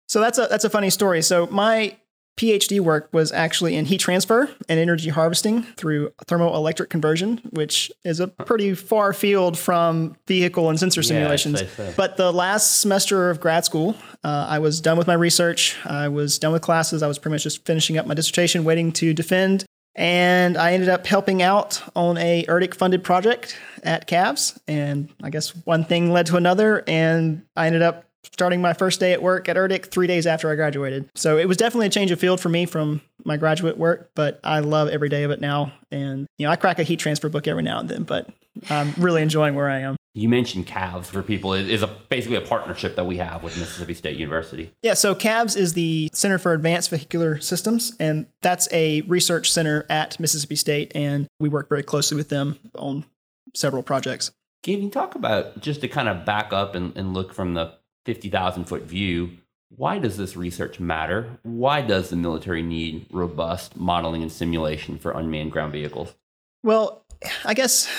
So 0.07 0.19
that's 0.19 0.37
a 0.37 0.47
that's 0.49 0.63
a 0.63 0.69
funny 0.69 0.89
story. 0.89 1.21
So 1.21 1.47
my 1.47 1.97
PhD 2.37 2.79
work 2.79 3.09
was 3.11 3.31
actually 3.31 3.75
in 3.75 3.85
heat 3.85 3.99
transfer 3.99 4.49
and 4.69 4.79
energy 4.79 5.09
harvesting 5.09 5.63
through 5.63 6.11
thermoelectric 6.27 6.89
conversion, 6.89 7.41
which 7.49 7.91
is 8.05 8.19
a 8.19 8.27
pretty 8.27 8.75
far 8.75 9.11
field 9.11 9.57
from 9.57 10.15
vehicle 10.27 10.69
and 10.69 10.79
sensor 10.79 11.01
simulations. 11.01 11.63
so. 11.71 11.93
But 11.97 12.15
the 12.17 12.31
last 12.31 12.79
semester 12.79 13.31
of 13.31 13.39
grad 13.39 13.65
school, 13.65 13.95
uh, 14.23 14.45
I 14.47 14.59
was 14.59 14.79
done 14.81 14.99
with 14.99 15.07
my 15.07 15.15
research. 15.15 15.75
I 15.83 16.09
was 16.09 16.37
done 16.37 16.53
with 16.53 16.61
classes. 16.61 17.01
I 17.01 17.07
was 17.07 17.17
pretty 17.17 17.33
much 17.33 17.43
just 17.43 17.65
finishing 17.65 17.97
up 17.97 18.05
my 18.05 18.13
dissertation, 18.13 18.63
waiting 18.63 18.91
to 18.93 19.13
defend. 19.15 19.65
And 19.95 20.57
I 20.57 20.73
ended 20.73 20.89
up 20.89 21.07
helping 21.07 21.41
out 21.41 21.81
on 21.95 22.17
a 22.19 22.45
ERDC 22.45 22.75
funded 22.75 23.03
project 23.03 23.57
at 23.81 24.07
CAVS. 24.07 24.59
And 24.67 25.09
I 25.23 25.31
guess 25.31 25.55
one 25.65 25.85
thing 25.85 26.11
led 26.11 26.27
to 26.27 26.35
another. 26.35 26.83
And 26.85 27.41
I 27.55 27.65
ended 27.65 27.81
up 27.81 28.06
starting 28.33 28.61
my 28.61 28.73
first 28.73 28.99
day 28.99 29.13
at 29.13 29.21
work 29.21 29.49
at 29.49 29.55
ERDC 29.55 29.85
three 29.87 30.07
days 30.07 30.27
after 30.27 30.51
I 30.51 30.55
graduated. 30.55 31.09
So 31.15 31.37
it 31.37 31.47
was 31.47 31.57
definitely 31.57 31.87
a 31.87 31.91
change 31.91 32.11
of 32.11 32.19
field 32.19 32.39
for 32.39 32.49
me 32.49 32.65
from 32.65 33.01
my 33.23 33.37
graduate 33.37 33.77
work, 33.77 34.11
but 34.15 34.39
I 34.43 34.59
love 34.59 34.89
every 34.89 35.09
day 35.09 35.23
of 35.23 35.31
it 35.31 35.41
now. 35.41 35.73
And, 35.91 36.27
you 36.37 36.45
know, 36.45 36.51
I 36.51 36.55
crack 36.55 36.79
a 36.79 36.83
heat 36.83 36.99
transfer 36.99 37.29
book 37.29 37.47
every 37.47 37.63
now 37.63 37.79
and 37.79 37.89
then, 37.89 38.03
but 38.03 38.29
I'm 38.69 38.93
really 38.97 39.21
enjoying 39.21 39.55
where 39.55 39.69
I 39.69 39.79
am. 39.79 39.95
You 40.13 40.29
mentioned 40.29 40.65
CAVS 40.65 41.05
for 41.05 41.21
people 41.21 41.53
It 41.53 41.69
is 41.69 41.83
a 41.83 41.87
basically 41.87 42.37
a 42.37 42.41
partnership 42.41 42.95
that 42.95 43.05
we 43.05 43.17
have 43.17 43.43
with 43.43 43.55
Mississippi 43.55 43.93
State 43.93 44.17
University. 44.17 44.71
Yeah, 44.81 44.95
so 44.95 45.13
CAVS 45.13 45.55
is 45.55 45.73
the 45.73 46.09
Center 46.11 46.39
for 46.39 46.53
Advanced 46.53 46.89
Vehicular 46.89 47.39
Systems, 47.39 47.95
and 47.99 48.25
that's 48.41 48.67
a 48.71 49.01
research 49.01 49.51
center 49.51 49.85
at 49.91 50.19
Mississippi 50.19 50.55
State, 50.55 50.91
and 50.95 51.27
we 51.39 51.49
work 51.49 51.69
very 51.69 51.83
closely 51.83 52.17
with 52.17 52.29
them 52.29 52.57
on 52.73 53.05
several 53.53 53.83
projects. 53.83 54.31
Can 54.63 54.81
you 54.81 54.89
talk 54.89 55.13
about 55.13 55.61
just 55.61 55.81
to 55.81 55.87
kind 55.87 56.09
of 56.09 56.25
back 56.25 56.51
up 56.51 56.73
and, 56.73 56.97
and 56.97 57.13
look 57.13 57.31
from 57.31 57.53
the 57.53 57.75
50,000 58.07 58.63
foot 58.63 58.83
view? 58.83 59.31
Why 59.75 59.99
does 59.99 60.15
this 60.15 60.37
research 60.37 60.79
matter? 60.79 61.29
Why 61.43 61.81
does 61.81 62.09
the 62.09 62.15
military 62.15 62.63
need 62.63 63.05
robust 63.11 63.75
modeling 63.75 64.21
and 64.21 64.31
simulation 64.31 64.97
for 64.97 65.11
unmanned 65.11 65.51
ground 65.51 65.73
vehicles? 65.73 66.15
Well, 66.63 67.03
I 67.43 67.53
guess 67.53 67.89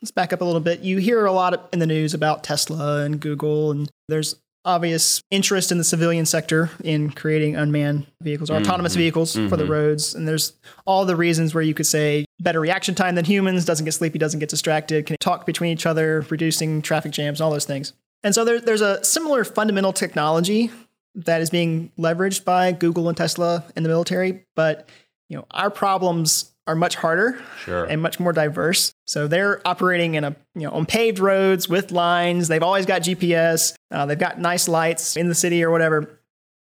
let's 0.00 0.12
back 0.12 0.32
up 0.32 0.40
a 0.40 0.44
little 0.44 0.60
bit. 0.60 0.80
You 0.80 0.98
hear 0.98 1.26
a 1.26 1.32
lot 1.32 1.68
in 1.72 1.80
the 1.80 1.86
news 1.86 2.14
about 2.14 2.44
Tesla 2.44 3.04
and 3.04 3.18
Google, 3.18 3.72
and 3.72 3.90
there's 4.08 4.36
obvious 4.64 5.20
interest 5.32 5.72
in 5.72 5.78
the 5.78 5.84
civilian 5.84 6.26
sector 6.26 6.70
in 6.84 7.10
creating 7.10 7.56
unmanned 7.56 8.06
vehicles 8.22 8.48
or 8.48 8.56
autonomous 8.56 8.92
mm-hmm. 8.92 9.00
vehicles 9.00 9.32
for 9.32 9.56
the 9.56 9.64
mm-hmm. 9.64 9.72
roads. 9.72 10.14
And 10.14 10.28
there's 10.28 10.52
all 10.86 11.04
the 11.04 11.16
reasons 11.16 11.54
where 11.54 11.62
you 11.62 11.74
could 11.74 11.86
say 11.86 12.24
better 12.38 12.60
reaction 12.60 12.94
time 12.94 13.16
than 13.16 13.24
humans, 13.24 13.64
doesn't 13.64 13.84
get 13.84 13.94
sleepy, 13.94 14.18
doesn't 14.18 14.38
get 14.38 14.48
distracted, 14.48 15.06
can 15.06 15.16
talk 15.18 15.44
between 15.44 15.72
each 15.72 15.86
other, 15.86 16.24
reducing 16.30 16.82
traffic 16.82 17.10
jams, 17.10 17.40
all 17.40 17.50
those 17.50 17.64
things. 17.64 17.94
And 18.22 18.34
so 18.34 18.44
there, 18.44 18.60
there's 18.60 18.82
a 18.82 19.02
similar 19.04 19.44
fundamental 19.44 19.92
technology 19.92 20.70
that 21.14 21.40
is 21.40 21.50
being 21.50 21.90
leveraged 21.98 22.44
by 22.44 22.72
Google 22.72 23.08
and 23.08 23.16
Tesla 23.16 23.64
in 23.76 23.82
the 23.82 23.88
military, 23.88 24.44
but 24.54 24.88
you 25.28 25.36
know 25.36 25.46
our 25.50 25.70
problems 25.70 26.52
are 26.66 26.74
much 26.76 26.94
harder 26.94 27.40
Sure. 27.64 27.84
and 27.84 28.00
much 28.00 28.20
more 28.20 28.32
diverse. 28.32 28.92
So 29.06 29.26
they're 29.26 29.60
operating 29.66 30.14
in 30.14 30.22
a 30.24 30.36
you 30.54 30.62
know 30.62 30.70
on 30.70 30.86
paved 30.86 31.18
roads 31.18 31.68
with 31.68 31.90
lines. 31.90 32.48
They've 32.48 32.62
always 32.62 32.86
got 32.86 33.02
GPS. 33.02 33.74
Uh, 33.90 34.06
they've 34.06 34.18
got 34.18 34.38
nice 34.38 34.68
lights 34.68 35.16
in 35.16 35.28
the 35.28 35.34
city 35.34 35.64
or 35.64 35.70
whatever. 35.70 36.16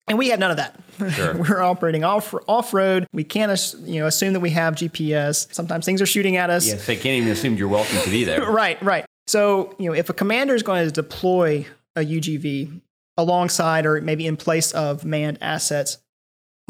And 0.09 0.19
we 0.19 0.31
have 0.31 0.41
none 0.41 0.51
of 0.51 0.57
that. 0.57 0.75
Sure. 1.15 1.35
We're 1.49 1.63
operating 1.63 2.03
off 2.03 2.35
off 2.49 2.75
road. 2.75 3.07
We 3.13 3.23
can't 3.23 3.75
you 3.85 4.01
know 4.01 4.07
assume 4.09 4.33
that 4.33 4.41
we 4.41 4.51
have 4.51 4.75
GPS. 4.75 5.53
Sometimes 5.55 5.85
things 5.85 6.03
are 6.03 6.07
shooting 6.07 6.37
at 6.37 6.51
us. 6.51 6.67
Yes, 6.67 6.85
they 6.87 6.97
can't 6.97 7.17
even 7.23 7.29
assume 7.31 7.57
you're 7.57 7.69
welcome 7.69 7.99
to 8.01 8.11
be 8.11 8.25
there. 8.25 8.45
Right, 8.51 8.83
right. 8.83 9.05
So, 9.33 9.75
you 9.79 9.87
know, 9.87 9.95
if 9.95 10.11
a 10.11 10.13
commander 10.13 10.55
is 10.55 10.63
going 10.63 10.85
to 10.85 10.93
deploy 10.93 11.65
a 11.97 12.01
UGV 12.01 12.83
alongside 13.17 13.87
or 13.87 13.99
maybe 14.03 14.27
in 14.27 14.37
place 14.37 14.73
of 14.73 15.07
manned 15.07 15.39
assets, 15.41 15.97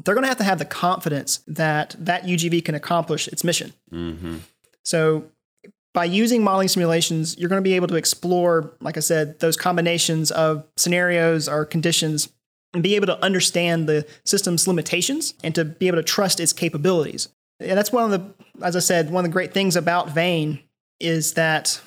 they're 0.04 0.14
going 0.14 0.22
to 0.22 0.28
have 0.28 0.38
to 0.38 0.44
have 0.44 0.60
the 0.60 0.64
confidence 0.64 1.40
that 1.48 1.96
that 1.98 2.22
UGV 2.22 2.64
can 2.64 2.76
accomplish 2.76 3.26
its 3.26 3.42
mission. 3.42 3.72
hmm 3.90 4.36
So, 4.84 5.24
by 5.92 6.04
using 6.04 6.44
modeling 6.44 6.68
simulations, 6.68 7.36
you're 7.36 7.48
going 7.48 7.60
to 7.60 7.68
be 7.68 7.74
able 7.74 7.88
to 7.88 7.96
explore, 7.96 8.72
like 8.80 8.96
I 8.96 9.00
said, 9.00 9.40
those 9.40 9.56
combinations 9.56 10.30
of 10.30 10.64
scenarios 10.76 11.48
or 11.48 11.64
conditions 11.64 12.28
and 12.74 12.80
be 12.80 12.94
able 12.94 13.08
to 13.08 13.20
understand 13.24 13.88
the 13.88 14.06
system's 14.24 14.68
limitations 14.68 15.34
and 15.42 15.52
to 15.56 15.64
be 15.64 15.88
able 15.88 15.98
to 15.98 16.04
trust 16.04 16.38
its 16.38 16.52
capabilities. 16.52 17.26
And 17.58 17.76
that's 17.76 17.90
one 17.90 18.04
of 18.04 18.12
the, 18.12 18.64
as 18.64 18.76
I 18.76 18.78
said, 18.78 19.10
one 19.10 19.24
of 19.24 19.30
the 19.32 19.32
great 19.32 19.52
things 19.52 19.74
about 19.74 20.10
Vane 20.10 20.60
is 21.00 21.34
that 21.34 21.80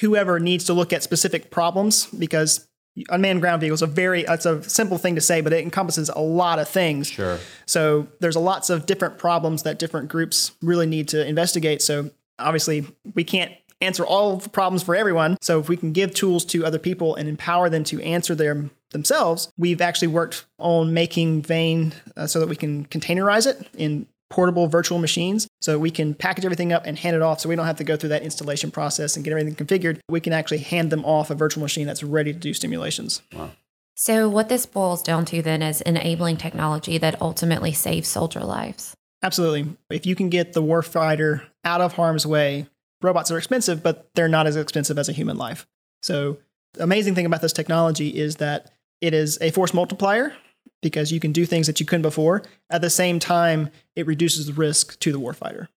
whoever 0.00 0.40
needs 0.40 0.64
to 0.64 0.72
look 0.72 0.92
at 0.92 1.02
specific 1.02 1.50
problems, 1.50 2.06
because 2.06 2.68
unmanned 3.08 3.40
ground 3.40 3.60
vehicles 3.60 3.82
are 3.82 3.86
very, 3.86 4.22
it's 4.22 4.46
a 4.46 4.62
simple 4.68 4.98
thing 4.98 5.14
to 5.14 5.20
say, 5.20 5.40
but 5.40 5.52
it 5.52 5.62
encompasses 5.62 6.10
a 6.10 6.20
lot 6.20 6.58
of 6.58 6.68
things. 6.68 7.08
Sure. 7.08 7.38
So 7.66 8.06
there's 8.20 8.36
a 8.36 8.40
lots 8.40 8.70
of 8.70 8.86
different 8.86 9.18
problems 9.18 9.62
that 9.62 9.78
different 9.78 10.08
groups 10.08 10.52
really 10.60 10.86
need 10.86 11.08
to 11.08 11.26
investigate. 11.26 11.82
So 11.82 12.10
obviously 12.38 12.86
we 13.14 13.24
can't 13.24 13.52
answer 13.80 14.04
all 14.04 14.34
of 14.34 14.44
the 14.44 14.50
problems 14.50 14.82
for 14.82 14.94
everyone. 14.94 15.36
So 15.40 15.58
if 15.58 15.68
we 15.68 15.76
can 15.76 15.92
give 15.92 16.14
tools 16.14 16.44
to 16.46 16.64
other 16.64 16.78
people 16.78 17.14
and 17.16 17.28
empower 17.28 17.68
them 17.68 17.84
to 17.84 18.00
answer 18.02 18.34
them 18.34 18.70
themselves, 18.90 19.50
we've 19.56 19.80
actually 19.80 20.08
worked 20.08 20.44
on 20.58 20.92
making 20.92 21.42
Vane 21.42 21.94
uh, 22.16 22.26
so 22.26 22.40
that 22.40 22.48
we 22.48 22.56
can 22.56 22.86
containerize 22.86 23.46
it 23.46 23.68
in 23.76 24.06
portable 24.30 24.66
virtual 24.66 24.98
machines 24.98 25.48
so 25.62 25.78
we 25.78 25.90
can 25.90 26.14
package 26.14 26.44
everything 26.44 26.72
up 26.72 26.86
and 26.86 26.98
hand 26.98 27.14
it 27.14 27.22
off 27.22 27.40
so 27.40 27.48
we 27.48 27.54
don't 27.54 27.66
have 27.66 27.76
to 27.76 27.84
go 27.84 27.96
through 27.96 28.08
that 28.10 28.22
installation 28.22 28.70
process 28.70 29.14
and 29.14 29.24
get 29.24 29.30
everything 29.30 29.54
configured. 29.54 30.00
We 30.08 30.20
can 30.20 30.32
actually 30.32 30.58
hand 30.58 30.90
them 30.90 31.04
off 31.04 31.30
a 31.30 31.34
virtual 31.34 31.62
machine 31.62 31.86
that's 31.86 32.02
ready 32.02 32.32
to 32.32 32.38
do 32.38 32.52
simulations. 32.52 33.22
Wow. 33.32 33.50
So, 33.94 34.28
what 34.28 34.48
this 34.48 34.66
boils 34.66 35.02
down 35.02 35.24
to 35.26 35.42
then 35.42 35.62
is 35.62 35.80
enabling 35.82 36.38
technology 36.38 36.98
that 36.98 37.20
ultimately 37.20 37.72
saves 37.72 38.08
soldier 38.08 38.40
lives. 38.40 38.96
Absolutely. 39.22 39.76
If 39.90 40.06
you 40.06 40.16
can 40.16 40.28
get 40.28 40.52
the 40.52 40.62
warfighter 40.62 41.42
out 41.64 41.80
of 41.80 41.92
harm's 41.92 42.26
way, 42.26 42.66
robots 43.00 43.30
are 43.30 43.38
expensive, 43.38 43.82
but 43.82 44.10
they're 44.14 44.28
not 44.28 44.46
as 44.46 44.56
expensive 44.56 44.98
as 44.98 45.08
a 45.08 45.12
human 45.12 45.36
life. 45.36 45.66
So, 46.02 46.38
the 46.74 46.82
amazing 46.82 47.14
thing 47.14 47.26
about 47.26 47.42
this 47.42 47.52
technology 47.52 48.08
is 48.08 48.36
that 48.36 48.72
it 49.00 49.14
is 49.14 49.38
a 49.40 49.50
force 49.50 49.74
multiplier 49.74 50.34
because 50.82 51.12
you 51.12 51.20
can 51.20 51.32
do 51.32 51.46
things 51.46 51.66
that 51.66 51.80
you 51.80 51.86
couldn't 51.86 52.02
before. 52.02 52.42
At 52.70 52.80
the 52.80 52.90
same 52.90 53.18
time, 53.18 53.70
it 53.96 54.06
reduces 54.06 54.46
the 54.46 54.52
risk 54.52 54.98
to 55.00 55.12
the 55.12 55.20
warfighter. 55.20 55.68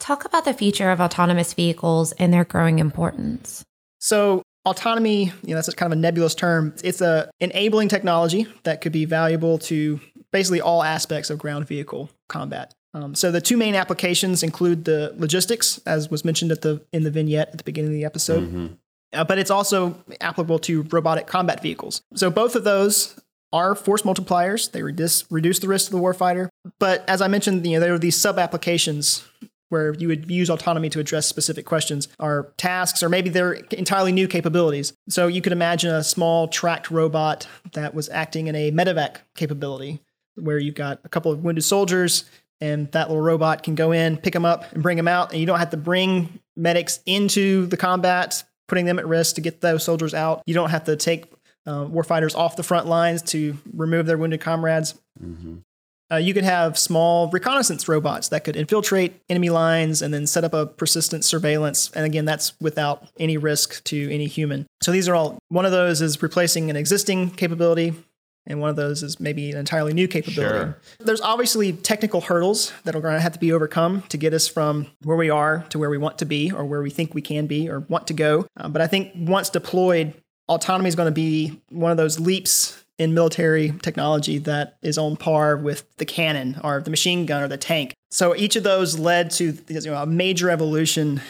Talk 0.00 0.24
about 0.24 0.44
the 0.44 0.54
future 0.54 0.90
of 0.90 1.00
autonomous 1.00 1.54
vehicles 1.54 2.12
and 2.12 2.32
their 2.32 2.44
growing 2.44 2.78
importance. 2.78 3.64
So 3.98 4.42
autonomy, 4.64 5.32
you 5.42 5.50
know, 5.50 5.54
that's 5.54 5.72
kind 5.74 5.92
of 5.92 5.98
a 5.98 6.00
nebulous 6.00 6.34
term. 6.34 6.74
It's 6.84 7.00
a 7.00 7.30
enabling 7.40 7.88
technology 7.88 8.46
that 8.64 8.80
could 8.80 8.92
be 8.92 9.04
valuable 9.04 9.58
to 9.60 10.00
basically 10.32 10.60
all 10.60 10.82
aspects 10.82 11.30
of 11.30 11.38
ground 11.38 11.66
vehicle 11.66 12.10
combat. 12.28 12.74
Um, 12.94 13.14
so 13.14 13.30
the 13.30 13.40
two 13.40 13.56
main 13.56 13.74
applications 13.74 14.42
include 14.42 14.84
the 14.84 15.14
logistics, 15.16 15.78
as 15.86 16.10
was 16.10 16.24
mentioned 16.24 16.52
at 16.52 16.62
the 16.62 16.80
in 16.92 17.02
the 17.02 17.10
vignette 17.10 17.48
at 17.48 17.58
the 17.58 17.64
beginning 17.64 17.90
of 17.90 17.94
the 17.94 18.04
episode. 18.04 18.42
Uh, 19.12 19.24
but 19.24 19.38
it's 19.38 19.50
also 19.50 20.02
applicable 20.20 20.58
to 20.60 20.82
robotic 20.82 21.26
combat 21.26 21.62
vehicles. 21.62 22.02
So 22.14 22.30
both 22.30 22.54
of 22.54 22.64
those 22.64 23.18
are 23.52 23.74
force 23.74 24.02
multipliers. 24.02 24.70
They 24.70 24.82
reduce 24.82 25.30
reduce 25.30 25.58
the 25.58 25.68
risk 25.68 25.86
to 25.86 25.96
the 25.96 26.02
warfighter. 26.02 26.48
But 26.78 27.08
as 27.08 27.22
I 27.22 27.28
mentioned, 27.28 27.66
you 27.66 27.74
know, 27.74 27.80
there 27.80 27.94
are 27.94 27.98
these 27.98 28.16
sub 28.16 28.38
applications 28.38 29.26
where 29.70 29.94
you 29.94 30.08
would 30.08 30.30
use 30.30 30.48
autonomy 30.48 30.88
to 30.88 31.00
address 31.00 31.26
specific 31.26 31.66
questions 31.66 32.08
or 32.18 32.52
tasks, 32.56 33.02
or 33.02 33.08
maybe 33.08 33.28
they're 33.28 33.52
entirely 33.52 34.12
new 34.12 34.26
capabilities. 34.26 34.94
So 35.10 35.26
you 35.26 35.42
could 35.42 35.52
imagine 35.52 35.90
a 35.94 36.02
small 36.02 36.48
tracked 36.48 36.90
robot 36.90 37.46
that 37.74 37.94
was 37.94 38.08
acting 38.08 38.46
in 38.46 38.54
a 38.54 38.70
medevac 38.70 39.16
capability, 39.36 40.00
where 40.36 40.58
you've 40.58 40.74
got 40.74 41.00
a 41.04 41.08
couple 41.08 41.30
of 41.32 41.44
wounded 41.44 41.64
soldiers, 41.64 42.24
and 42.60 42.90
that 42.92 43.08
little 43.08 43.22
robot 43.22 43.62
can 43.62 43.74
go 43.74 43.92
in, 43.92 44.16
pick 44.16 44.32
them 44.32 44.46
up, 44.46 44.72
and 44.72 44.82
bring 44.82 44.96
them 44.96 45.08
out, 45.08 45.32
and 45.32 45.40
you 45.40 45.46
don't 45.46 45.58
have 45.58 45.70
to 45.70 45.76
bring 45.76 46.40
medics 46.56 47.00
into 47.04 47.66
the 47.66 47.76
combat, 47.76 48.42
putting 48.68 48.86
them 48.86 48.98
at 48.98 49.06
risk 49.06 49.34
to 49.34 49.40
get 49.40 49.60
those 49.60 49.84
soldiers 49.84 50.14
out. 50.14 50.42
You 50.46 50.54
don't 50.54 50.70
have 50.70 50.84
to 50.84 50.96
take 50.96 51.26
uh, 51.68 51.84
warfighters 51.84 52.34
off 52.34 52.56
the 52.56 52.62
front 52.62 52.86
lines 52.86 53.20
to 53.22 53.56
remove 53.74 54.06
their 54.06 54.16
wounded 54.16 54.40
comrades. 54.40 54.94
Uh, 56.10 56.16
you 56.16 56.32
could 56.32 56.44
have 56.44 56.78
small 56.78 57.28
reconnaissance 57.28 57.86
robots 57.86 58.28
that 58.28 58.42
could 58.42 58.56
infiltrate 58.56 59.20
enemy 59.28 59.50
lines 59.50 60.00
and 60.00 60.14
then 60.14 60.26
set 60.26 60.42
up 60.42 60.54
a 60.54 60.64
persistent 60.64 61.22
surveillance. 61.22 61.90
And 61.94 62.06
again, 62.06 62.24
that's 62.24 62.58
without 62.60 63.06
any 63.20 63.36
risk 63.36 63.84
to 63.84 64.10
any 64.10 64.26
human. 64.26 64.66
So 64.82 64.90
these 64.90 65.06
are 65.06 65.14
all, 65.14 65.38
one 65.50 65.66
of 65.66 65.72
those 65.72 66.00
is 66.00 66.22
replacing 66.22 66.70
an 66.70 66.76
existing 66.76 67.32
capability, 67.32 67.92
and 68.46 68.58
one 68.58 68.70
of 68.70 68.76
those 68.76 69.02
is 69.02 69.20
maybe 69.20 69.50
an 69.50 69.58
entirely 69.58 69.92
new 69.92 70.08
capability. 70.08 70.72
Sure. 70.72 70.78
There's 71.00 71.20
obviously 71.20 71.74
technical 71.74 72.22
hurdles 72.22 72.72
that 72.84 72.96
are 72.96 73.02
going 73.02 73.12
to 73.12 73.20
have 73.20 73.34
to 73.34 73.38
be 73.38 73.52
overcome 73.52 74.02
to 74.08 74.16
get 74.16 74.32
us 74.32 74.48
from 74.48 74.86
where 75.02 75.18
we 75.18 75.28
are 75.28 75.66
to 75.68 75.78
where 75.78 75.90
we 75.90 75.98
want 75.98 76.16
to 76.18 76.24
be 76.24 76.50
or 76.50 76.64
where 76.64 76.80
we 76.80 76.88
think 76.88 77.12
we 77.12 77.20
can 77.20 77.46
be 77.46 77.68
or 77.68 77.80
want 77.80 78.06
to 78.06 78.14
go. 78.14 78.46
Uh, 78.56 78.70
but 78.70 78.80
I 78.80 78.86
think 78.86 79.12
once 79.14 79.50
deployed, 79.50 80.14
autonomy 80.48 80.88
is 80.88 80.94
going 80.94 81.08
to 81.08 81.12
be 81.12 81.60
one 81.70 81.90
of 81.90 81.96
those 81.96 82.18
leaps 82.18 82.84
in 82.98 83.14
military 83.14 83.72
technology 83.80 84.38
that 84.38 84.76
is 84.82 84.98
on 84.98 85.16
par 85.16 85.56
with 85.56 85.84
the 85.96 86.04
cannon 86.04 86.60
or 86.64 86.80
the 86.80 86.90
machine 86.90 87.26
gun 87.26 87.42
or 87.42 87.48
the 87.48 87.56
tank. 87.56 87.94
So 88.10 88.34
each 88.34 88.56
of 88.56 88.64
those 88.64 88.98
led 88.98 89.30
to 89.32 89.56
you 89.68 89.80
know, 89.82 90.02
a 90.02 90.06
major 90.06 90.50
evolution 90.50 91.20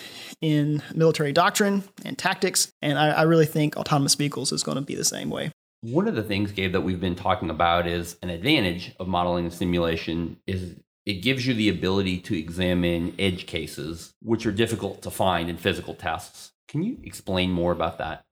in 0.40 0.82
military 0.94 1.32
doctrine 1.32 1.84
and 2.04 2.16
tactics. 2.16 2.72
And 2.80 2.98
I, 2.98 3.08
I 3.08 3.22
really 3.22 3.46
think 3.46 3.76
autonomous 3.76 4.14
vehicles 4.14 4.52
is 4.52 4.62
going 4.62 4.76
to 4.76 4.82
be 4.82 4.94
the 4.94 5.04
same 5.04 5.30
way. 5.30 5.52
One 5.82 6.08
of 6.08 6.14
the 6.14 6.22
things, 6.22 6.52
Gabe, 6.52 6.72
that 6.72 6.80
we've 6.80 7.00
been 7.00 7.14
talking 7.14 7.50
about 7.50 7.86
is 7.86 8.16
an 8.22 8.30
advantage 8.30 8.92
of 8.98 9.06
modeling 9.06 9.44
and 9.44 9.54
simulation 9.54 10.38
is 10.46 10.74
it 11.06 11.22
gives 11.22 11.46
you 11.46 11.54
the 11.54 11.68
ability 11.68 12.18
to 12.18 12.38
examine 12.38 13.14
edge 13.18 13.46
cases, 13.46 14.12
which 14.22 14.44
are 14.44 14.52
difficult 14.52 15.02
to 15.02 15.10
find 15.10 15.48
in 15.48 15.56
physical 15.56 15.94
tests. 15.94 16.52
Can 16.66 16.82
you 16.82 16.98
explain 17.02 17.50
more 17.50 17.72
about 17.72 17.98
that? 17.98 18.22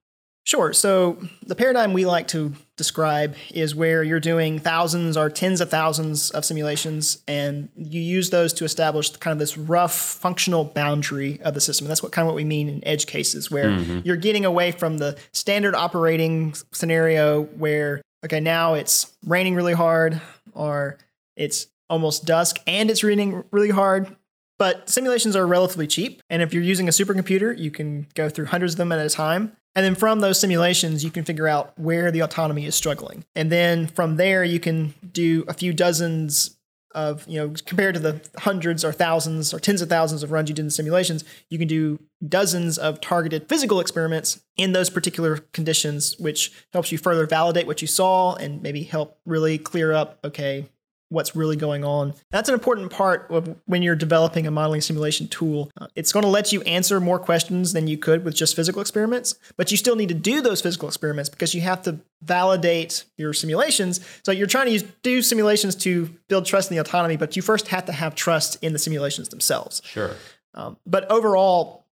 Sure. 0.47 0.71
So 0.71 1.17
the 1.45 1.55
paradigm 1.55 1.91
we 1.91 2.05
like 2.05 2.29
to 2.29 2.53
describe 2.77 3.35
is 3.53 3.75
where 3.75 4.01
you're 4.01 4.21
doing 4.21 4.59
thousands 4.59 5.17
or 5.17 5.29
tens 5.29 5.59
of 5.59 5.69
thousands 5.69 6.31
of 6.31 6.45
simulations, 6.45 7.21
and 7.27 7.67
you 7.75 7.99
use 7.99 8.29
those 8.29 8.53
to 8.53 8.63
establish 8.63 9.09
kind 9.17 9.33
of 9.33 9.39
this 9.39 9.57
rough 9.57 9.93
functional 9.93 10.63
boundary 10.63 11.41
of 11.41 11.53
the 11.53 11.59
system. 11.59 11.83
And 11.83 11.91
that's 11.91 12.01
what 12.01 12.13
kind 12.13 12.25
of 12.25 12.27
what 12.27 12.37
we 12.37 12.45
mean 12.45 12.69
in 12.69 12.87
edge 12.87 13.07
cases, 13.07 13.51
where 13.51 13.71
mm-hmm. 13.71 13.99
you're 14.05 14.15
getting 14.15 14.45
away 14.45 14.71
from 14.71 14.99
the 14.99 15.17
standard 15.33 15.75
operating 15.75 16.53
scenario 16.71 17.43
where 17.43 18.01
okay 18.23 18.39
now 18.39 18.73
it's 18.73 19.17
raining 19.25 19.53
really 19.53 19.73
hard 19.73 20.21
or 20.53 20.97
it's 21.35 21.67
almost 21.89 22.23
dusk 22.23 22.59
and 22.65 22.89
it's 22.89 23.03
raining 23.03 23.43
really 23.51 23.69
hard 23.69 24.15
but 24.57 24.89
simulations 24.89 25.35
are 25.35 25.45
relatively 25.45 25.87
cheap. 25.87 26.21
And 26.29 26.41
if 26.41 26.53
you're 26.53 26.63
using 26.63 26.87
a 26.87 26.91
supercomputer, 26.91 27.57
you 27.57 27.69
can 27.69 28.07
go 28.15 28.27
through 28.29 28.45
hundreds 28.45 28.73
of 28.73 28.77
them 28.77 28.91
at 28.91 29.05
a 29.05 29.09
time. 29.09 29.55
And 29.77 29.85
then 29.85 29.93
from 29.93 30.21
those 30.21 30.39
simulations, 30.39 31.03
you 31.03 31.11
can 31.11 31.23
figure 31.23 31.47
out 31.47 31.77
where 31.77 32.09
the 32.09 32.21
autonomy 32.21 32.65
is 32.65 32.73
struggling. 32.73 33.25
And 33.35 33.51
then 33.51 33.85
from 33.85 34.15
there, 34.15 34.43
you 34.43 34.59
can 34.59 34.95
do 35.11 35.45
a 35.47 35.53
few 35.53 35.71
dozens 35.71 36.57
of, 36.95 37.27
you 37.27 37.37
know, 37.37 37.53
compared 37.63 37.93
to 37.93 37.99
the 37.99 38.19
hundreds 38.39 38.83
or 38.83 38.91
thousands 38.91 39.53
or 39.53 39.59
tens 39.59 39.83
of 39.83 39.87
thousands 39.87 40.23
of 40.23 40.31
runs 40.31 40.49
you 40.49 40.55
did 40.55 40.63
in 40.63 40.71
simulations, 40.71 41.23
you 41.51 41.59
can 41.59 41.67
do 41.67 41.99
dozens 42.27 42.79
of 42.79 42.99
targeted 43.01 43.47
physical 43.47 43.79
experiments 43.79 44.41
in 44.55 44.71
those 44.71 44.89
particular 44.89 45.37
conditions, 45.53 46.17
which 46.17 46.51
helps 46.73 46.91
you 46.91 46.97
further 46.97 47.27
validate 47.27 47.67
what 47.67 47.79
you 47.79 47.87
saw 47.87 48.33
and 48.33 48.63
maybe 48.63 48.81
help 48.81 49.19
really 49.27 49.59
clear 49.59 49.93
up, 49.93 50.17
okay, 50.25 50.65
what's 51.09 51.35
really 51.35 51.55
going 51.55 51.83
on. 51.83 52.13
That's 52.31 52.49
an 52.49 52.53
important 52.53 52.91
part 52.91 53.27
of 53.29 53.55
when 53.65 53.81
you're 53.81 53.95
developing 53.95 54.45
a 54.45 54.51
modeling 54.51 54.81
simulation 54.81 55.27
tool. 55.27 55.71
Uh, 55.79 55.87
it's 55.95 56.11
going 56.11 56.23
to 56.23 56.29
let 56.29 56.51
you 56.51 56.61
answer 56.63 56.99
more 56.99 57.19
questions 57.19 57.73
than 57.73 57.87
you 57.87 57.97
could 57.97 58.25
with 58.25 58.35
just 58.35 58.55
physical 58.55 58.81
experiments, 58.81 59.35
but 59.55 59.71
you 59.71 59.77
still 59.77 59.95
need 59.95 60.09
to 60.09 60.15
do 60.15 60.41
those 60.41 60.61
physical 60.61 60.87
experiments 60.87 61.29
because 61.29 61.53
you 61.53 61.61
have 61.61 61.81
to 61.83 61.99
validate 62.21 63.05
your 63.17 63.33
simulations. 63.33 63.99
So 64.23 64.31
you're 64.31 64.47
trying 64.47 64.65
to 64.65 64.71
use, 64.71 64.83
do 65.01 65.21
simulations 65.21 65.75
to 65.77 66.07
build 66.27 66.45
trust 66.45 66.69
in 66.69 66.75
the 66.75 66.81
autonomy, 66.81 67.15
but 67.15 67.35
you 67.35 67.41
first 67.41 67.69
have 67.69 67.85
to 67.85 67.91
have 67.91 68.15
trust 68.15 68.57
in 68.61 68.73
the 68.73 68.79
simulations 68.79 69.29
themselves. 69.29 69.81
Sure. 69.85 70.11
Um, 70.53 70.77
but 70.85 71.09
overall, 71.11 71.85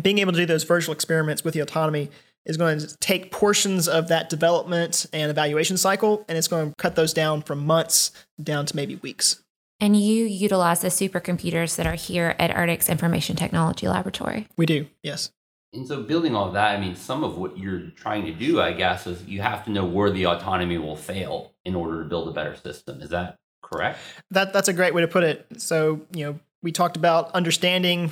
being 0.00 0.18
able 0.18 0.32
to 0.32 0.38
do 0.38 0.46
those 0.46 0.62
virtual 0.64 0.92
experiments 0.92 1.42
with 1.42 1.54
the 1.54 1.60
autonomy 1.60 2.10
is 2.46 2.56
going 2.56 2.78
to 2.78 2.96
take 2.98 3.30
portions 3.30 3.88
of 3.88 4.08
that 4.08 4.30
development 4.30 5.06
and 5.12 5.30
evaluation 5.30 5.76
cycle 5.76 6.24
and 6.28 6.38
it's 6.38 6.48
going 6.48 6.70
to 6.70 6.74
cut 6.76 6.96
those 6.96 7.12
down 7.12 7.42
from 7.42 7.66
months 7.66 8.12
down 8.42 8.66
to 8.66 8.76
maybe 8.76 8.96
weeks. 8.96 9.42
And 9.80 9.96
you 9.96 10.26
utilize 10.26 10.80
the 10.80 10.88
supercomputers 10.88 11.76
that 11.76 11.86
are 11.86 11.94
here 11.94 12.34
at 12.38 12.50
ERDC's 12.50 12.88
Information 12.88 13.34
Technology 13.34 13.88
Laboratory. 13.88 14.46
We 14.56 14.66
do, 14.66 14.86
yes. 15.02 15.30
And 15.72 15.86
so, 15.86 16.02
building 16.02 16.34
all 16.34 16.50
that, 16.50 16.76
I 16.76 16.80
mean, 16.80 16.96
some 16.96 17.22
of 17.22 17.38
what 17.38 17.56
you're 17.56 17.90
trying 17.94 18.26
to 18.26 18.32
do, 18.32 18.60
I 18.60 18.72
guess, 18.72 19.06
is 19.06 19.24
you 19.24 19.40
have 19.40 19.64
to 19.66 19.70
know 19.70 19.84
where 19.84 20.10
the 20.10 20.26
autonomy 20.26 20.78
will 20.78 20.96
fail 20.96 21.52
in 21.64 21.76
order 21.76 22.02
to 22.02 22.08
build 22.08 22.28
a 22.28 22.32
better 22.32 22.56
system. 22.56 23.00
Is 23.00 23.10
that 23.10 23.38
correct? 23.62 24.00
That 24.32 24.52
that's 24.52 24.68
a 24.68 24.72
great 24.72 24.94
way 24.94 25.02
to 25.02 25.08
put 25.08 25.22
it. 25.22 25.46
So, 25.58 26.00
you 26.12 26.26
know, 26.26 26.40
we 26.60 26.72
talked 26.72 26.96
about 26.96 27.30
understanding 27.32 28.10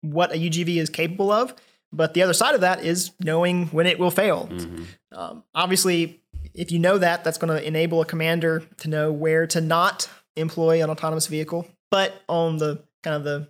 what 0.00 0.32
a 0.32 0.36
UGV 0.36 0.76
is 0.76 0.88
capable 0.88 1.30
of, 1.30 1.54
but 1.96 2.14
the 2.14 2.22
other 2.22 2.32
side 2.32 2.54
of 2.54 2.60
that 2.62 2.84
is 2.84 3.12
knowing 3.20 3.66
when 3.68 3.86
it 3.86 3.98
will 3.98 4.10
fail. 4.10 4.48
Mm-hmm. 4.50 4.84
Um, 5.12 5.44
obviously, 5.54 6.20
if 6.54 6.70
you 6.70 6.78
know 6.78 6.98
that, 6.98 7.24
that's 7.24 7.38
going 7.38 7.56
to 7.56 7.66
enable 7.66 8.00
a 8.00 8.04
commander 8.04 8.64
to 8.78 8.88
know 8.88 9.12
where 9.12 9.46
to 9.48 9.60
not 9.60 10.08
employ 10.36 10.82
an 10.82 10.90
autonomous 10.90 11.26
vehicle. 11.26 11.66
But 11.90 12.22
on 12.28 12.58
the 12.58 12.82
kind 13.02 13.16
of 13.16 13.24
the 13.24 13.48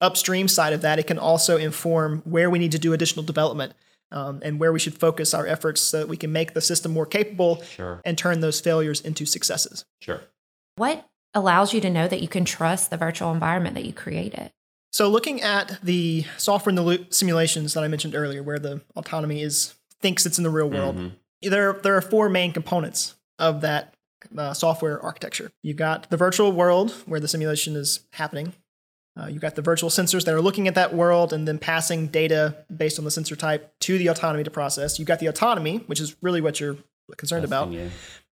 upstream 0.00 0.48
side 0.48 0.72
of 0.72 0.82
that, 0.82 0.98
it 0.98 1.06
can 1.06 1.18
also 1.18 1.56
inform 1.56 2.22
where 2.24 2.50
we 2.50 2.58
need 2.58 2.72
to 2.72 2.78
do 2.78 2.92
additional 2.92 3.24
development 3.24 3.74
um, 4.10 4.40
and 4.42 4.58
where 4.60 4.72
we 4.72 4.78
should 4.78 4.98
focus 4.98 5.34
our 5.34 5.46
efforts 5.46 5.80
so 5.80 5.98
that 5.98 6.08
we 6.08 6.16
can 6.16 6.32
make 6.32 6.54
the 6.54 6.60
system 6.60 6.92
more 6.92 7.06
capable 7.06 7.62
sure. 7.62 8.00
and 8.04 8.16
turn 8.16 8.40
those 8.40 8.60
failures 8.60 9.00
into 9.00 9.26
successes. 9.26 9.84
Sure. 10.00 10.22
What 10.76 11.08
allows 11.34 11.74
you 11.74 11.80
to 11.80 11.90
know 11.90 12.08
that 12.08 12.22
you 12.22 12.28
can 12.28 12.44
trust 12.44 12.90
the 12.90 12.96
virtual 12.96 13.32
environment 13.32 13.74
that 13.74 13.84
you 13.84 13.92
created? 13.92 14.52
So, 14.94 15.08
looking 15.08 15.42
at 15.42 15.80
the 15.82 16.24
software 16.36 16.70
in 16.70 16.76
the 16.76 16.82
loop 16.82 17.12
simulations 17.12 17.74
that 17.74 17.82
I 17.82 17.88
mentioned 17.88 18.14
earlier, 18.14 18.44
where 18.44 18.60
the 18.60 18.80
autonomy 18.94 19.42
is 19.42 19.74
thinks 20.00 20.24
it's 20.24 20.38
in 20.38 20.44
the 20.44 20.50
real 20.50 20.70
world, 20.70 20.94
mm-hmm. 20.94 21.50
there 21.50 21.72
there 21.72 21.96
are 21.96 22.00
four 22.00 22.28
main 22.28 22.52
components 22.52 23.16
of 23.40 23.62
that 23.62 23.96
uh, 24.38 24.54
software 24.54 25.02
architecture. 25.02 25.50
You've 25.64 25.78
got 25.78 26.10
the 26.10 26.16
virtual 26.16 26.52
world 26.52 26.92
where 27.06 27.18
the 27.18 27.26
simulation 27.26 27.74
is 27.74 28.06
happening. 28.12 28.52
Uh, 29.20 29.26
you've 29.26 29.42
got 29.42 29.56
the 29.56 29.62
virtual 29.62 29.90
sensors 29.90 30.26
that 30.26 30.34
are 30.34 30.40
looking 30.40 30.68
at 30.68 30.76
that 30.76 30.94
world 30.94 31.32
and 31.32 31.48
then 31.48 31.58
passing 31.58 32.06
data 32.06 32.64
based 32.76 32.96
on 32.96 33.04
the 33.04 33.10
sensor 33.10 33.34
type 33.34 33.74
to 33.80 33.98
the 33.98 34.06
autonomy 34.06 34.44
to 34.44 34.50
process. 34.52 35.00
You've 35.00 35.08
got 35.08 35.18
the 35.18 35.26
autonomy, 35.26 35.78
which 35.88 35.98
is 35.98 36.14
really 36.22 36.40
what 36.40 36.60
you're 36.60 36.76
concerned 37.16 37.42
That's 37.42 37.50
about. 37.50 37.72
yeah. 37.72 37.88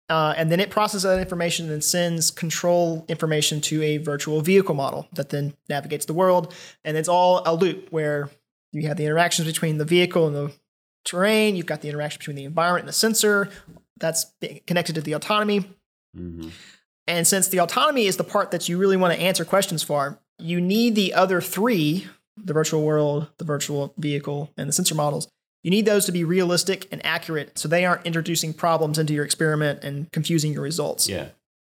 Uh, 0.10 0.34
and 0.38 0.50
then 0.50 0.60
it 0.60 0.70
processes 0.70 1.04
that 1.04 1.20
information 1.20 1.70
and 1.70 1.84
sends 1.84 2.32
control 2.32 3.06
information 3.10 3.60
to 3.60 3.84
a 3.84 3.98
virtual 3.98 4.42
vehicle 4.42 4.74
model 4.74 5.08
that 5.14 5.30
then 5.30 5.54
navigates 5.68 6.06
the 6.06 6.14
world. 6.14 6.54
And 6.86 6.96
it's 6.96 7.10
all 7.10 7.42
a 7.46 7.54
loop 7.54 7.90
where 7.92 8.30
you 8.72 8.88
have 8.88 8.98
the 8.98 9.06
interactions 9.06 9.48
between 9.48 9.78
the 9.78 9.86
vehicle 9.86 10.28
and 10.28 10.36
the 10.36 10.54
terrain. 11.04 11.56
You've 11.56 11.66
got 11.66 11.82
the 11.82 11.90
interaction 11.90 12.20
between 12.20 12.38
the 12.38 12.46
environment 12.46 12.84
and 12.84 12.90
the 12.90 12.94
sensor 12.94 13.50
that's 13.98 14.28
connected 14.66 14.96
to 14.96 15.02
the 15.02 15.14
autonomy. 15.14 15.60
Mm-hmm. 16.16 16.50
And 17.08 17.28
since 17.28 17.50
the 17.50 17.60
autonomy 17.60 18.06
is 18.06 18.18
the 18.18 18.24
part 18.24 18.52
that 18.52 18.70
you 18.70 18.78
really 18.78 18.98
want 18.98 19.14
to 19.14 19.20
answer 19.20 19.44
questions 19.44 19.84
for, 19.84 20.20
you 20.40 20.62
need 20.62 20.96
the 20.96 21.14
other 21.14 21.42
three 21.42 22.08
the 22.38 22.54
virtual 22.54 22.84
world, 22.84 23.28
the 23.40 23.46
virtual 23.46 23.94
vehicle, 23.98 24.52
and 24.58 24.70
the 24.70 24.74
sensor 24.74 24.94
models 24.96 25.28
you 25.68 25.72
need 25.72 25.86
those 25.86 26.06
to 26.06 26.14
be 26.14 26.24
realistic 26.24 26.88
and 26.94 27.06
accurate 27.06 27.60
so 27.60 27.68
they 27.68 27.84
aren't 27.84 28.06
introducing 28.06 28.54
problems 28.54 28.98
into 28.98 29.12
your 29.12 29.26
experiment 29.26 29.84
and 29.84 30.10
confusing 30.14 30.54
your 30.54 30.62
results. 30.62 31.10
Yeah. 31.10 31.28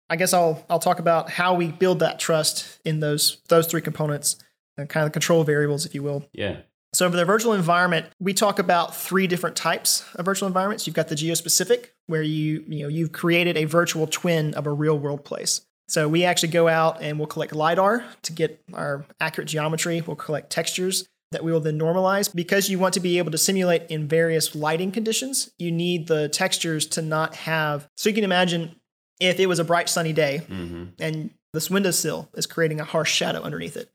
I 0.09 0.15
guess 0.15 0.33
I'll 0.33 0.65
I'll 0.67 0.79
talk 0.79 0.97
about 0.97 1.29
how 1.29 1.53
we 1.53 1.67
build 1.67 1.99
that 1.99 2.17
trust 2.17 2.79
in 2.83 3.01
those 3.01 3.37
those 3.49 3.67
three 3.67 3.81
components 3.81 4.37
and 4.79 4.89
kind 4.89 5.05
of 5.05 5.11
control 5.11 5.43
variables, 5.43 5.85
if 5.85 5.93
you 5.93 6.01
will. 6.01 6.27
Yeah. 6.33 6.61
So 6.95 7.07
for 7.07 7.15
the 7.15 7.23
virtual 7.23 7.53
environment, 7.53 8.07
we 8.19 8.33
talk 8.33 8.57
about 8.57 8.95
three 8.95 9.27
different 9.27 9.55
types 9.55 10.03
of 10.15 10.25
virtual 10.25 10.47
environments. 10.47 10.87
You've 10.87 10.95
got 10.95 11.09
the 11.09 11.15
geospecific, 11.15 11.89
where 12.07 12.23
you 12.23 12.65
you 12.67 12.81
know 12.81 12.87
you've 12.87 13.11
created 13.11 13.57
a 13.57 13.65
virtual 13.65 14.07
twin 14.07 14.55
of 14.55 14.65
a 14.65 14.71
real 14.71 14.97
world 14.97 15.23
place. 15.23 15.61
So 15.87 16.09
we 16.09 16.23
actually 16.23 16.49
go 16.49 16.67
out 16.67 16.99
and 16.99 17.19
we'll 17.19 17.27
collect 17.27 17.53
lidar 17.53 18.03
to 18.23 18.33
get 18.33 18.59
our 18.73 19.05
accurate 19.19 19.49
geometry. 19.49 20.01
We'll 20.01 20.15
collect 20.15 20.49
textures 20.49 21.07
that 21.33 21.43
we 21.43 21.51
will 21.51 21.59
then 21.59 21.77
normalize. 21.77 22.33
Because 22.33 22.69
you 22.69 22.79
want 22.79 22.93
to 22.95 22.99
be 22.99 23.17
able 23.17 23.31
to 23.31 23.37
simulate 23.37 23.83
in 23.89 24.07
various 24.07 24.55
lighting 24.55 24.91
conditions, 24.91 25.51
you 25.59 25.71
need 25.71 26.07
the 26.07 26.29
textures 26.29 26.87
to 26.87 27.01
not 27.01 27.35
have. 27.35 27.87
So 27.97 28.09
you 28.09 28.15
can 28.15 28.23
imagine 28.23 28.75
if 29.19 29.39
it 29.39 29.47
was 29.47 29.59
a 29.59 29.63
bright 29.63 29.89
sunny 29.89 30.13
day 30.13 30.41
mm-hmm. 30.47 30.85
and 30.99 31.29
this 31.53 31.69
windowsill 31.69 32.29
is 32.33 32.45
creating 32.45 32.79
a 32.79 32.83
harsh 32.83 33.13
shadow 33.13 33.41
underneath 33.41 33.77
it. 33.77 33.89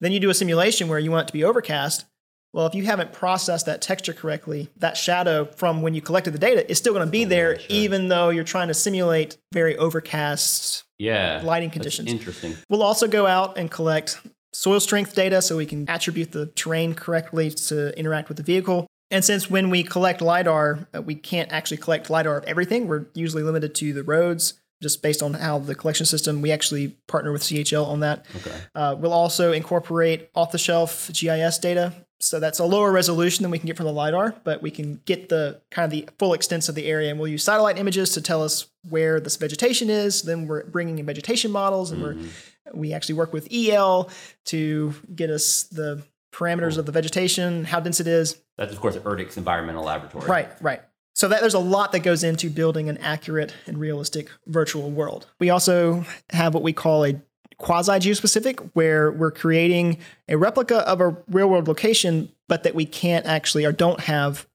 Then 0.00 0.12
you 0.12 0.20
do 0.20 0.30
a 0.30 0.34
simulation 0.34 0.88
where 0.88 0.98
you 0.98 1.10
want 1.10 1.24
it 1.24 1.26
to 1.28 1.32
be 1.32 1.44
overcast. 1.44 2.04
Well, 2.52 2.66
if 2.66 2.74
you 2.74 2.84
haven't 2.84 3.12
processed 3.12 3.66
that 3.66 3.82
texture 3.82 4.12
correctly, 4.12 4.70
that 4.76 4.96
shadow 4.96 5.44
from 5.44 5.82
when 5.82 5.94
you 5.94 6.00
collected 6.00 6.32
the 6.32 6.38
data 6.38 6.68
is 6.70 6.78
still 6.78 6.94
going 6.94 7.06
to 7.06 7.10
be 7.10 7.26
oh, 7.26 7.28
there, 7.28 7.58
sure. 7.58 7.66
even 7.68 8.08
though 8.08 8.30
you're 8.30 8.44
trying 8.44 8.68
to 8.68 8.74
simulate 8.74 9.36
very 9.52 9.76
overcast 9.76 10.84
yeah, 10.98 11.42
lighting 11.44 11.70
conditions. 11.70 12.10
interesting. 12.10 12.56
We'll 12.68 12.82
also 12.82 13.06
go 13.06 13.26
out 13.26 13.58
and 13.58 13.70
collect 13.70 14.20
soil 14.52 14.80
strength 14.80 15.14
data 15.14 15.42
so 15.42 15.56
we 15.56 15.66
can 15.66 15.88
attribute 15.88 16.32
the 16.32 16.46
terrain 16.46 16.94
correctly 16.94 17.50
to 17.50 17.96
interact 17.98 18.28
with 18.28 18.36
the 18.36 18.42
vehicle. 18.42 18.86
And 19.10 19.24
since 19.24 19.50
when 19.50 19.70
we 19.70 19.82
collect 19.82 20.20
LiDAR, 20.20 20.88
uh, 20.94 21.02
we 21.02 21.14
can't 21.14 21.50
actually 21.50 21.78
collect 21.78 22.10
LiDAR 22.10 22.38
of 22.38 22.44
everything, 22.44 22.88
we're 22.88 23.06
usually 23.14 23.42
limited 23.42 23.74
to 23.76 23.92
the 23.92 24.02
roads 24.02 24.54
just 24.82 25.02
based 25.02 25.22
on 25.22 25.34
how 25.34 25.58
the 25.58 25.74
collection 25.74 26.06
system, 26.06 26.40
we 26.40 26.52
actually 26.52 26.88
partner 27.08 27.32
with 27.32 27.42
CHL 27.42 27.86
on 27.86 28.00
that. 28.00 28.26
Okay. 28.36 28.56
Uh, 28.74 28.94
we'll 28.98 29.12
also 29.12 29.52
incorporate 29.52 30.30
off 30.34 30.52
the 30.52 30.58
shelf 30.58 31.10
GIS 31.12 31.58
data. 31.58 31.92
So 32.20 32.40
that's 32.40 32.58
a 32.58 32.64
lower 32.64 32.90
resolution 32.90 33.42
than 33.42 33.50
we 33.50 33.58
can 33.58 33.68
get 33.68 33.76
from 33.76 33.86
the 33.86 33.92
LiDAR, 33.92 34.34
but 34.42 34.60
we 34.60 34.72
can 34.72 35.00
get 35.04 35.28
the 35.28 35.60
kind 35.70 35.84
of 35.84 35.90
the 35.90 36.08
full 36.18 36.32
extent 36.32 36.68
of 36.68 36.74
the 36.74 36.86
area. 36.86 37.10
And 37.10 37.18
we'll 37.18 37.28
use 37.28 37.44
satellite 37.44 37.78
images 37.78 38.12
to 38.14 38.20
tell 38.20 38.42
us 38.42 38.66
where 38.88 39.20
this 39.20 39.36
vegetation 39.36 39.88
is. 39.88 40.22
Then 40.22 40.48
we're 40.48 40.64
bringing 40.64 40.98
in 40.98 41.06
vegetation 41.06 41.52
models 41.52 41.92
and 41.92 42.02
mm-hmm. 42.02 42.22
we're 42.22 42.28
we 42.74 42.92
actually 42.92 43.16
work 43.16 43.32
with 43.32 43.48
EL 43.52 44.10
to 44.46 44.94
get 45.14 45.30
us 45.30 45.64
the 45.64 46.02
parameters 46.32 46.72
cool. 46.72 46.80
of 46.80 46.86
the 46.86 46.92
vegetation, 46.92 47.64
how 47.64 47.80
dense 47.80 48.00
it 48.00 48.06
is. 48.06 48.40
That's 48.56 48.72
of 48.72 48.80
course 48.80 48.96
ERDC's 48.96 49.36
environmental 49.36 49.84
laboratory. 49.84 50.26
Right, 50.26 50.48
right. 50.60 50.82
So 51.14 51.26
that 51.28 51.40
there's 51.40 51.54
a 51.54 51.58
lot 51.58 51.92
that 51.92 52.00
goes 52.00 52.22
into 52.22 52.48
building 52.48 52.88
an 52.88 52.96
accurate 52.98 53.52
and 53.66 53.78
realistic 53.78 54.30
virtual 54.46 54.90
world. 54.90 55.26
We 55.40 55.50
also 55.50 56.04
have 56.30 56.54
what 56.54 56.62
we 56.62 56.72
call 56.72 57.04
a 57.04 57.20
quasi 57.56 57.92
geospecific, 57.92 58.70
where 58.74 59.10
we're 59.10 59.32
creating 59.32 59.98
a 60.28 60.36
replica 60.36 60.88
of 60.88 61.00
a 61.00 61.16
real 61.28 61.48
world 61.48 61.66
location, 61.66 62.30
but 62.48 62.62
that 62.62 62.74
we 62.74 62.86
can't 62.86 63.26
actually 63.26 63.64
or 63.64 63.72
don't 63.72 64.00
have 64.00 64.46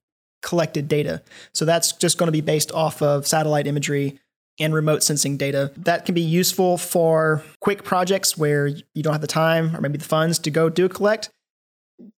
collected 0.42 0.88
data. 0.88 1.22
So 1.52 1.64
that's 1.64 1.92
just 1.92 2.18
going 2.18 2.28
to 2.28 2.32
be 2.32 2.40
based 2.40 2.72
off 2.72 3.02
of 3.02 3.26
satellite 3.26 3.66
imagery 3.66 4.18
and 4.60 4.74
remote 4.74 5.02
sensing 5.02 5.36
data. 5.36 5.72
That 5.76 6.04
can 6.04 6.14
be 6.14 6.20
useful 6.20 6.78
for 6.78 7.42
quick 7.60 7.84
projects 7.84 8.38
where 8.38 8.66
you 8.66 9.02
don't 9.02 9.12
have 9.12 9.20
the 9.20 9.26
time 9.26 9.74
or 9.76 9.80
maybe 9.80 9.98
the 9.98 10.04
funds 10.04 10.38
to 10.40 10.50
go 10.50 10.68
do 10.68 10.84
a 10.84 10.88
collect. 10.88 11.30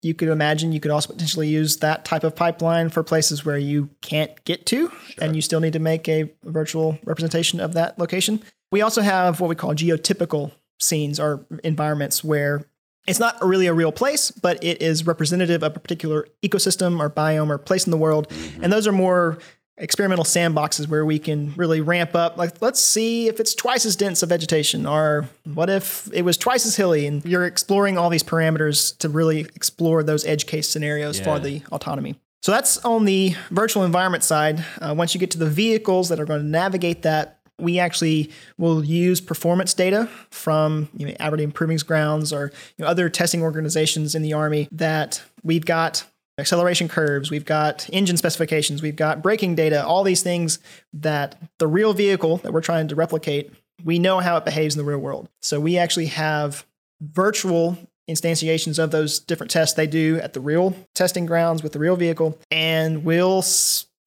You 0.03 0.15
could 0.15 0.29
imagine 0.29 0.73
you 0.73 0.81
could 0.81 0.91
also 0.91 1.13
potentially 1.13 1.49
use 1.49 1.79
that 1.79 2.05
type 2.05 2.25
of 2.25 2.35
pipeline 2.35 2.89
for 2.89 3.03
places 3.03 3.45
where 3.45 3.59
you 3.59 3.91
can't 4.01 4.43
get 4.45 4.67
to 4.67 4.91
and 5.19 5.37
you 5.37 5.43
still 5.43 5.61
need 5.61 5.75
to 5.75 5.79
make 5.79 6.09
a 6.09 6.31
virtual 6.45 6.99
representation 7.05 7.61
of 7.61 7.75
that 7.75 7.99
location. 7.99 8.43
We 8.73 8.81
also 8.81 9.03
have 9.03 9.41
what 9.41 9.49
we 9.49 9.55
call 9.55 9.75
geotypical 9.75 10.53
scenes 10.81 11.21
or 11.21 11.47
environments 11.63 12.25
where 12.25 12.67
it's 13.07 13.21
not 13.21 13.43
really 13.45 13.67
a 13.67 13.75
real 13.75 13.93
place, 13.93 14.31
but 14.31 14.63
it 14.65 14.83
is 14.83 15.07
representative 15.07 15.63
of 15.63 15.77
a 15.77 15.81
particular 15.81 16.27
ecosystem 16.43 16.99
or 16.99 17.09
biome 17.09 17.51
or 17.51 17.59
place 17.59 17.87
in 17.87 17.91
the 17.91 17.97
world. 17.97 18.29
Mm-hmm. 18.29 18.65
And 18.65 18.73
those 18.73 18.87
are 18.87 18.93
more 18.93 19.39
experimental 19.79 20.25
sandboxes 20.25 20.89
where 20.89 21.05
we 21.05 21.19
can 21.19 21.53
really 21.57 21.81
ramp 21.81 22.15
up. 22.15 22.37
Like 22.37 22.63
let's 22.63 22.81
see 22.81 23.29
if 23.29 23.41
it's 23.41 23.55
twice 23.55 23.85
as 23.85 23.97
dense 23.97 24.23
of 24.23 24.31
vegetation 24.31 24.87
or 24.87 25.29
what 25.45 25.69
if 25.69 26.09
it 26.13 26.23
was 26.23 26.37
twice 26.37 26.65
as 26.65 26.77
hilly? 26.77 27.07
And 27.07 27.25
you're 27.25 27.45
exploring 27.45 27.99
all 27.99 28.09
these 28.09 28.23
parameters 28.23 28.97
to 28.99 29.09
really 29.09 29.41
explore 29.41 30.03
those 30.03 30.25
edge 30.25 30.47
case 30.47 30.69
scenarios 30.69 31.21
for 31.21 31.39
the 31.39 31.63
autonomy. 31.73 32.17
So 32.43 32.53
that's 32.53 32.79
on 32.85 33.07
the 33.07 33.35
virtual 33.51 33.85
environment 33.85 34.23
side. 34.23 34.65
Uh, 34.81 34.95
once 34.97 35.15
you 35.15 35.21
get 35.21 35.33
to 35.33 35.39
the 35.39 35.51
vehicles 35.51 36.09
that 36.11 36.21
are 36.21 36.25
going 36.25 36.41
to 36.41 36.47
navigate 36.47 37.03
that 37.03 37.41
we 37.59 37.79
actually 37.79 38.31
will 38.59 38.85
use 38.85 39.21
performance 39.21 39.75
data 39.75 40.09
from 40.31 40.89
you 40.97 41.07
know, 41.07 41.15
Aberdeen 41.19 41.51
Proving 41.51 41.79
Grounds 41.79 42.33
or 42.33 42.53
you 42.77 42.85
know, 42.85 42.87
other 42.87 43.09
testing 43.09 43.43
organizations 43.43 44.15
in 44.15 44.23
the 44.23 44.33
Army 44.33 44.69
that 44.73 45.23
we've 45.43 45.65
got 45.65 46.05
acceleration 46.39 46.89
curves, 46.89 47.31
we've 47.31 47.45
got 47.45 47.89
engine 47.93 48.17
specifications, 48.17 48.83
we've 48.83 48.97
got 48.97 49.23
braking 49.23 49.55
data, 49.55 49.85
all 49.85 50.05
these 50.05 50.23
things 50.23 50.59
that 50.93 51.41
the 51.59 51.67
real 51.67 51.93
vehicle 51.93 52.39
that 52.39 52.53
we're 52.53 52.61
trying 52.61 52.89
to 52.89 52.95
replicate, 52.95 53.53
we 53.85 53.99
know 53.99 54.21
how 54.21 54.37
it 54.37 54.45
behaves 54.45 54.75
in 54.75 54.79
the 54.79 54.89
real 54.89 54.99
world. 54.99 55.29
So 55.43 55.61
we 55.61 55.79
actually 55.79 56.07
have 56.07 56.67
virtual 57.01 57.79
instantiations 58.09 58.79
of 58.79 58.91
those 58.91 59.19
different 59.19 59.51
tests 59.51 59.75
they 59.75 59.87
do 59.87 60.19
at 60.21 60.33
the 60.33 60.41
real 60.41 60.75
testing 60.95 61.27
grounds 61.27 61.63
with 61.63 61.73
the 61.73 61.79
real 61.79 61.97
vehicle 61.97 62.39
and 62.51 63.05
we'll 63.05 63.45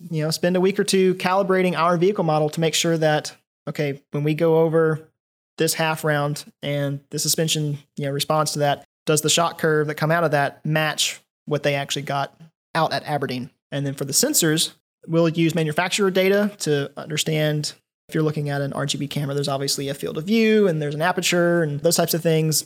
you 0.10 0.24
know 0.24 0.32
spend 0.32 0.56
a 0.56 0.62
week 0.62 0.80
or 0.80 0.84
two 0.84 1.13
calibrating 1.15 1.78
our 1.78 1.98
vehicle 1.98 2.24
model 2.24 2.50
to 2.50 2.62
make 2.62 2.74
sure 2.74 2.98
that 2.98 3.36
okay 3.68 4.02
when 4.12 4.24
we 4.24 4.34
go 4.34 4.60
over 4.60 5.10
this 5.58 5.74
half 5.74 6.06
round 6.06 6.46
and 6.63 7.02
the 7.10 7.20
suspension 7.20 7.78
you 7.98 8.06
know 8.06 8.12
responds 8.12 8.54
to 8.54 8.60
that 8.60 8.86
does 9.06 9.22
the 9.22 9.30
shock 9.30 9.58
curve 9.58 9.88
that 9.88 9.96
come 9.96 10.12
out 10.12 10.24
of 10.24 10.32
that 10.32 10.65
match 10.65 11.20
what 11.49 11.63
they 11.63 11.75
actually 11.75 12.03
got 12.03 12.39
out 12.75 12.93
at 12.93 13.03
Aberdeen. 13.03 13.49
And 13.71 13.85
then 13.85 13.93
for 13.93 14.05
the 14.05 14.13
sensors 14.13 14.73
we'll 15.07 15.29
use 15.29 15.55
manufacturer 15.55 16.12
data 16.12 16.51
to 16.59 16.91
understand 16.97 17.73
if 18.09 18.15
you're 18.15 18.23
looking 18.23 18.49
at 18.49 18.62
an 18.62 18.71
RGB 18.71 19.09
camera 19.09 19.33
there's 19.33 19.47
obviously 19.47 19.89
a 19.89 19.93
field 19.93 20.17
of 20.17 20.25
view 20.25 20.67
and 20.67 20.81
there's 20.81 20.95
an 20.95 21.01
aperture 21.01 21.63
and 21.63 21.79
those 21.81 21.95
types 21.95 22.13
of 22.13 22.21
things. 22.21 22.65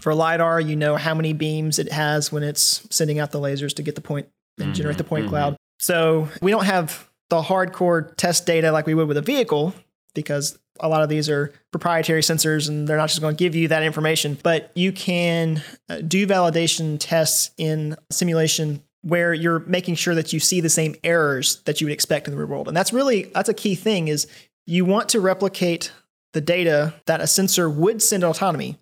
For 0.00 0.14
lidar 0.14 0.60
you 0.60 0.74
know 0.74 0.96
how 0.96 1.14
many 1.14 1.32
beams 1.32 1.78
it 1.78 1.92
has 1.92 2.32
when 2.32 2.42
it's 2.42 2.86
sending 2.90 3.18
out 3.18 3.30
the 3.30 3.40
lasers 3.40 3.74
to 3.74 3.82
get 3.82 3.94
the 3.94 4.00
point 4.00 4.28
and 4.58 4.74
generate 4.74 4.98
the 4.98 5.04
point 5.04 5.26
mhm. 5.26 5.30
cloud. 5.30 5.56
So 5.78 6.28
we 6.40 6.50
don't 6.50 6.64
have 6.64 7.08
the 7.28 7.42
hardcore 7.42 8.14
test 8.16 8.46
data 8.46 8.72
like 8.72 8.86
we 8.86 8.94
would 8.94 9.08
with 9.08 9.16
a 9.16 9.22
vehicle 9.22 9.74
because 10.14 10.58
a 10.82 10.88
lot 10.88 11.02
of 11.02 11.08
these 11.08 11.28
are 11.28 11.52
proprietary 11.70 12.20
sensors 12.20 12.68
and 12.68 12.86
they're 12.86 12.96
not 12.96 13.08
just 13.08 13.20
going 13.20 13.34
to 13.34 13.38
give 13.38 13.54
you 13.54 13.68
that 13.68 13.82
information. 13.82 14.36
But 14.42 14.70
you 14.74 14.92
can 14.92 15.62
uh, 15.88 16.00
do 16.00 16.26
validation 16.26 16.96
tests 16.98 17.50
in 17.56 17.96
simulation 18.10 18.82
where 19.02 19.34
you're 19.34 19.60
making 19.60 19.96
sure 19.96 20.14
that 20.14 20.32
you 20.32 20.40
see 20.40 20.60
the 20.60 20.70
same 20.70 20.94
errors 21.02 21.62
that 21.64 21.80
you 21.80 21.86
would 21.86 21.92
expect 21.92 22.28
in 22.28 22.32
the 22.32 22.38
real 22.38 22.48
world. 22.48 22.68
And 22.68 22.76
that's 22.76 22.92
really 22.92 23.24
that's 23.34 23.48
a 23.48 23.54
key 23.54 23.74
thing 23.74 24.08
is 24.08 24.26
you 24.66 24.84
want 24.84 25.08
to 25.10 25.20
replicate 25.20 25.92
the 26.32 26.40
data 26.40 26.94
that 27.06 27.20
a 27.20 27.26
sensor 27.26 27.68
would 27.68 28.02
send 28.02 28.24
autonomy. 28.24 28.78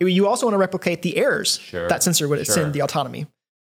You 0.00 0.28
also 0.28 0.46
want 0.46 0.54
to 0.54 0.58
replicate 0.58 1.02
the 1.02 1.16
errors 1.16 1.58
Sure, 1.58 1.88
that 1.88 2.02
sensor 2.02 2.28
would 2.28 2.44
sure. 2.46 2.54
send 2.54 2.72
the 2.72 2.82
autonomy 2.82 3.26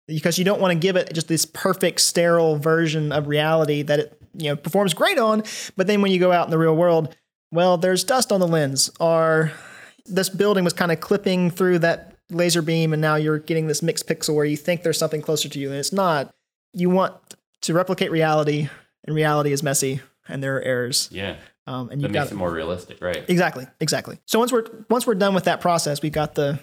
because 0.08 0.38
you 0.38 0.46
don't 0.46 0.62
want 0.62 0.72
to 0.72 0.80
give 0.80 0.96
it 0.96 1.14
just 1.14 1.28
this 1.28 1.46
perfect 1.46 2.00
sterile 2.02 2.58
version 2.58 3.12
of 3.12 3.28
reality 3.28 3.82
that 3.82 4.00
it 4.00 4.22
you 4.34 4.50
know 4.50 4.56
performs 4.56 4.94
great 4.94 5.18
on 5.18 5.44
but 5.76 5.88
then 5.88 6.02
when 6.02 6.12
you 6.12 6.20
go 6.20 6.32
out 6.32 6.46
in 6.46 6.52
the 6.52 6.58
real 6.58 6.76
world 6.76 7.16
well 7.56 7.78
there's 7.78 8.04
dust 8.04 8.32
on 8.32 8.40
the 8.40 8.48
lens 8.48 8.90
or 9.00 9.52
this 10.06 10.30
building 10.30 10.64
was 10.64 10.74
kind 10.74 10.92
of 10.92 11.00
clipping 11.00 11.50
through 11.50 11.80
that 11.80 12.14
laser 12.30 12.62
beam 12.62 12.94
and 12.94 13.02
now 13.02 13.16
you're 13.16 13.40
getting 13.40 13.68
this 13.68 13.82
mixed 13.82 14.08
pixel 14.08 14.36
where 14.36 14.46
you 14.46 14.58
think 14.58 14.84
there's 14.84 14.98
something 14.98 15.22
closer 15.22 15.48
to 15.50 15.60
you 15.60 15.70
and 15.70 15.78
it's 15.78 15.94
not 15.94 16.34
you 16.74 16.90
want 16.90 17.14
to 17.62 17.74
replicate 17.74 18.12
reality 18.12 18.68
and 19.06 19.16
reality 19.16 19.52
is 19.52 19.64
messy 19.64 20.02
and 20.28 20.44
there 20.44 20.58
are 20.58 20.62
errors 20.62 21.08
Yeah. 21.12 21.38
um, 21.68 21.90
and 21.90 22.02
you've 22.02 22.12
got 22.12 22.22
makes 22.22 22.32
it 22.32 22.36
more 22.36 22.52
realistic, 22.52 23.02
right? 23.02 23.24
Exactly, 23.28 23.68
exactly. 23.80 24.20
So 24.26 24.40
once 24.40 24.52
we're 24.52 24.66
once 24.90 25.06
we're 25.08 25.16
done 25.16 25.34
with 25.36 25.44
that 25.46 25.62
process, 25.62 26.02
we've 26.02 26.12
got 26.12 26.34
the 26.36 26.60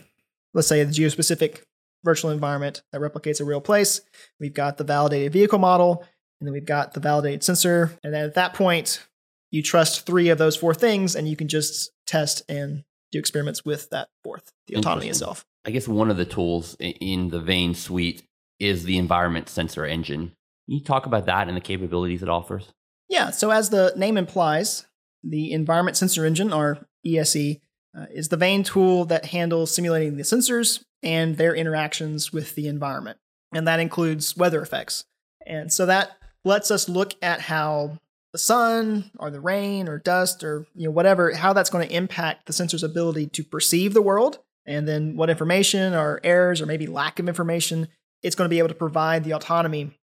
let's 0.53 0.67
say 0.69 0.83
the 0.85 0.93
geospecific 0.93 1.63
virtual 2.05 2.31
environment 2.33 2.83
that 2.91 3.01
replicates 3.01 3.41
a 3.41 3.45
real 3.45 3.61
place. 3.61 4.01
We've 4.41 4.53
got 4.53 4.79
the 4.79 4.85
validated 4.85 5.33
vehicle 5.33 5.61
model, 5.61 6.05
and 6.41 6.47
then 6.49 6.53
we've 6.53 6.65
got 6.67 6.95
the 6.95 7.01
validated 7.01 7.45
sensor. 7.45 7.97
And 8.03 8.13
then 8.13 8.25
at 8.25 8.35
that 8.35 8.55
point, 8.55 9.07
you 9.53 9.63
trust 9.63 10.05
three 10.05 10.31
of 10.31 10.39
those 10.39 10.57
four 10.57 10.75
things, 10.75 11.15
and 11.15 11.29
you 11.29 11.37
can 11.37 11.47
just 11.47 11.93
test 12.07 12.43
and 12.49 12.83
do 13.13 13.19
experiments 13.19 13.65
with 13.65 13.91
that 13.91 14.09
fourth, 14.25 14.51
the 14.67 14.75
autonomy 14.75 15.09
itself. 15.09 15.45
I 15.65 15.71
guess 15.71 15.87
one 15.87 16.11
of 16.11 16.17
the 16.17 16.25
tools 16.25 16.77
in 16.81 17.29
the 17.29 17.39
Vane 17.39 17.75
suite 17.75 18.25
is 18.59 18.85
the 18.85 18.99
environment 18.99 19.49
sensor 19.49 19.85
engine. 19.85 20.33
Can 20.67 20.79
you 20.79 20.81
talk 20.81 21.07
about 21.07 21.27
that 21.27 21.47
and 21.47 21.57
the 21.57 21.61
capabilities 21.61 22.23
it 22.23 22.29
offers? 22.29 22.73
Yeah, 23.09 23.31
so 23.31 23.51
as 23.51 23.71
the 23.71 23.93
name 23.95 24.17
implies, 24.17 24.87
the 25.23 25.53
Environment 25.53 25.97
Sensor 25.97 26.25
Engine, 26.25 26.53
or 26.53 26.87
ESE, 27.05 27.59
uh, 27.97 28.07
is 28.11 28.29
the 28.29 28.37
Vane 28.37 28.63
tool 28.63 29.05
that 29.05 29.27
handles 29.27 29.75
simulating 29.75 30.17
the 30.17 30.23
sensors 30.23 30.83
and 31.03 31.37
their 31.37 31.55
interactions 31.55 32.33
with 32.33 32.55
the 32.55 32.69
environment. 32.69 33.19
And 33.53 33.69
that 33.69 33.81
includes 33.81 34.37
weather 34.37 34.63
effects. 34.63 35.05
And 35.47 35.73
so 35.73 35.85
that 35.87 36.13
lets 36.45 36.71
us 36.71 36.89
look 36.89 37.15
at 37.23 37.43
how 37.43 37.99
the 38.33 38.39
sun 38.39 39.11
or 39.19 39.31
the 39.31 39.41
rain 39.41 39.89
or 39.89 39.99
dust 39.99 40.43
or 40.43 40.67
you 40.75 40.87
know 40.87 40.91
whatever 40.91 41.35
how 41.35 41.53
that's 41.53 41.71
going 41.71 41.87
to 41.87 41.95
impact 41.95 42.47
the 42.47 42.53
sensor's 42.53 42.83
ability 42.83 43.27
to 43.29 43.45
perceive 43.45 43.95
the 43.95 44.03
world. 44.03 44.39
And 44.65 44.87
then 44.87 45.17
what 45.17 45.29
information 45.29 45.93
or 45.93 46.21
errors 46.23 46.61
or 46.61 46.67
maybe 46.67 46.87
lack 46.87 47.19
of 47.19 47.29
information 47.29 47.89
it's 48.23 48.37
going 48.37 48.47
to 48.47 48.55
be 48.55 48.59
able 48.59 48.69
to 48.69 48.75
provide 48.75 49.25
the 49.25 49.35
autonomy. 49.35 49.99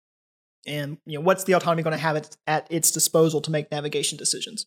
And 0.65 0.97
you 1.05 1.17
know 1.17 1.23
what's 1.23 1.43
the 1.43 1.53
autonomy 1.53 1.83
going 1.83 1.95
to 1.95 2.01
have 2.01 2.15
it 2.15 2.35
at 2.47 2.67
its 2.71 2.91
disposal 2.91 3.41
to 3.41 3.51
make 3.51 3.71
navigation 3.71 4.17
decisions? 4.17 4.65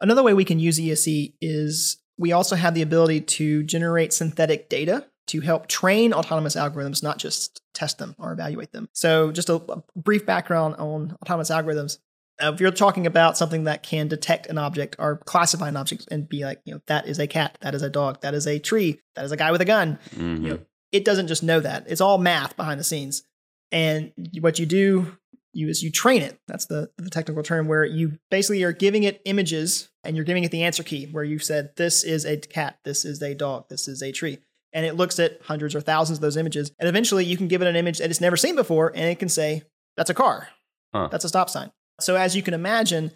Another 0.00 0.22
way 0.22 0.34
we 0.34 0.44
can 0.44 0.58
use 0.58 0.78
ese 0.78 1.32
is 1.40 1.98
we 2.18 2.32
also 2.32 2.56
have 2.56 2.74
the 2.74 2.82
ability 2.82 3.22
to 3.22 3.62
generate 3.64 4.12
synthetic 4.12 4.68
data 4.68 5.06
to 5.26 5.40
help 5.40 5.66
train 5.66 6.12
autonomous 6.12 6.54
algorithms 6.54 7.02
not 7.02 7.18
just 7.18 7.62
test 7.72 7.98
them 7.98 8.14
or 8.18 8.32
evaluate 8.32 8.72
them. 8.72 8.88
So 8.92 9.32
just 9.32 9.48
a, 9.48 9.54
a 9.54 9.82
brief 9.96 10.26
background 10.26 10.76
on 10.76 11.16
autonomous 11.22 11.50
algorithms 11.50 11.98
if 12.40 12.60
you're 12.60 12.70
talking 12.70 13.06
about 13.06 13.36
something 13.36 13.64
that 13.64 13.82
can 13.82 14.08
detect 14.08 14.46
an 14.48 14.58
object 14.58 14.96
or 14.98 15.18
classify 15.18 15.68
an 15.68 15.76
object 15.76 16.06
and 16.10 16.28
be 16.28 16.44
like 16.44 16.60
you 16.64 16.74
know 16.74 16.80
that 16.88 17.06
is 17.06 17.18
a 17.18 17.26
cat 17.26 17.56
that 17.60 17.74
is 17.74 17.82
a 17.82 17.90
dog 17.90 18.20
that 18.22 18.34
is 18.34 18.46
a 18.46 18.58
tree 18.58 19.00
that 19.14 19.24
is 19.24 19.32
a 19.32 19.36
guy 19.36 19.52
with 19.52 19.60
a 19.60 19.64
gun 19.64 19.98
Mhm. 20.16 20.42
you 20.42 20.48
know, 20.50 20.58
it 20.92 21.04
doesn't 21.04 21.26
just 21.28 21.42
know 21.42 21.58
that. 21.60 21.84
It's 21.88 22.00
all 22.00 22.18
math 22.18 22.56
behind 22.56 22.78
the 22.78 22.84
scenes. 22.84 23.24
And 23.72 24.12
what 24.40 24.58
you 24.60 24.66
do 24.66 25.16
you 25.52 25.68
is 25.68 25.82
you 25.82 25.90
train 25.90 26.22
it. 26.22 26.38
That's 26.48 26.66
the, 26.66 26.90
the 26.98 27.10
technical 27.10 27.42
term 27.44 27.68
where 27.68 27.84
you 27.84 28.18
basically 28.30 28.62
are 28.64 28.72
giving 28.72 29.04
it 29.04 29.20
images 29.24 29.88
and 30.02 30.16
you're 30.16 30.24
giving 30.24 30.42
it 30.44 30.50
the 30.50 30.62
answer 30.64 30.82
key 30.82 31.06
where 31.06 31.22
you've 31.24 31.44
said 31.44 31.70
this 31.76 32.02
is 32.04 32.24
a 32.24 32.36
cat, 32.36 32.78
this 32.84 33.04
is 33.04 33.22
a 33.22 33.34
dog, 33.34 33.68
this 33.68 33.86
is 33.88 34.02
a 34.02 34.10
tree. 34.12 34.38
And 34.72 34.84
it 34.84 34.96
looks 34.96 35.18
at 35.20 35.40
hundreds 35.42 35.74
or 35.76 35.80
thousands 35.80 36.18
of 36.18 36.22
those 36.22 36.36
images. 36.36 36.72
And 36.80 36.88
eventually 36.88 37.24
you 37.24 37.36
can 37.36 37.46
give 37.48 37.62
it 37.62 37.68
an 37.68 37.76
image 37.76 37.98
that 37.98 38.10
it's 38.10 38.20
never 38.20 38.36
seen 38.36 38.56
before 38.56 38.88
and 38.88 39.04
it 39.04 39.18
can 39.20 39.28
say, 39.28 39.62
that's 39.96 40.10
a 40.10 40.14
car. 40.14 40.48
Huh. 40.92 41.08
That's 41.10 41.24
a 41.24 41.28
stop 41.28 41.48
sign. 41.50 41.70
So 42.00 42.16
as 42.16 42.34
you 42.34 42.42
can 42.42 42.54
imagine, 42.54 43.12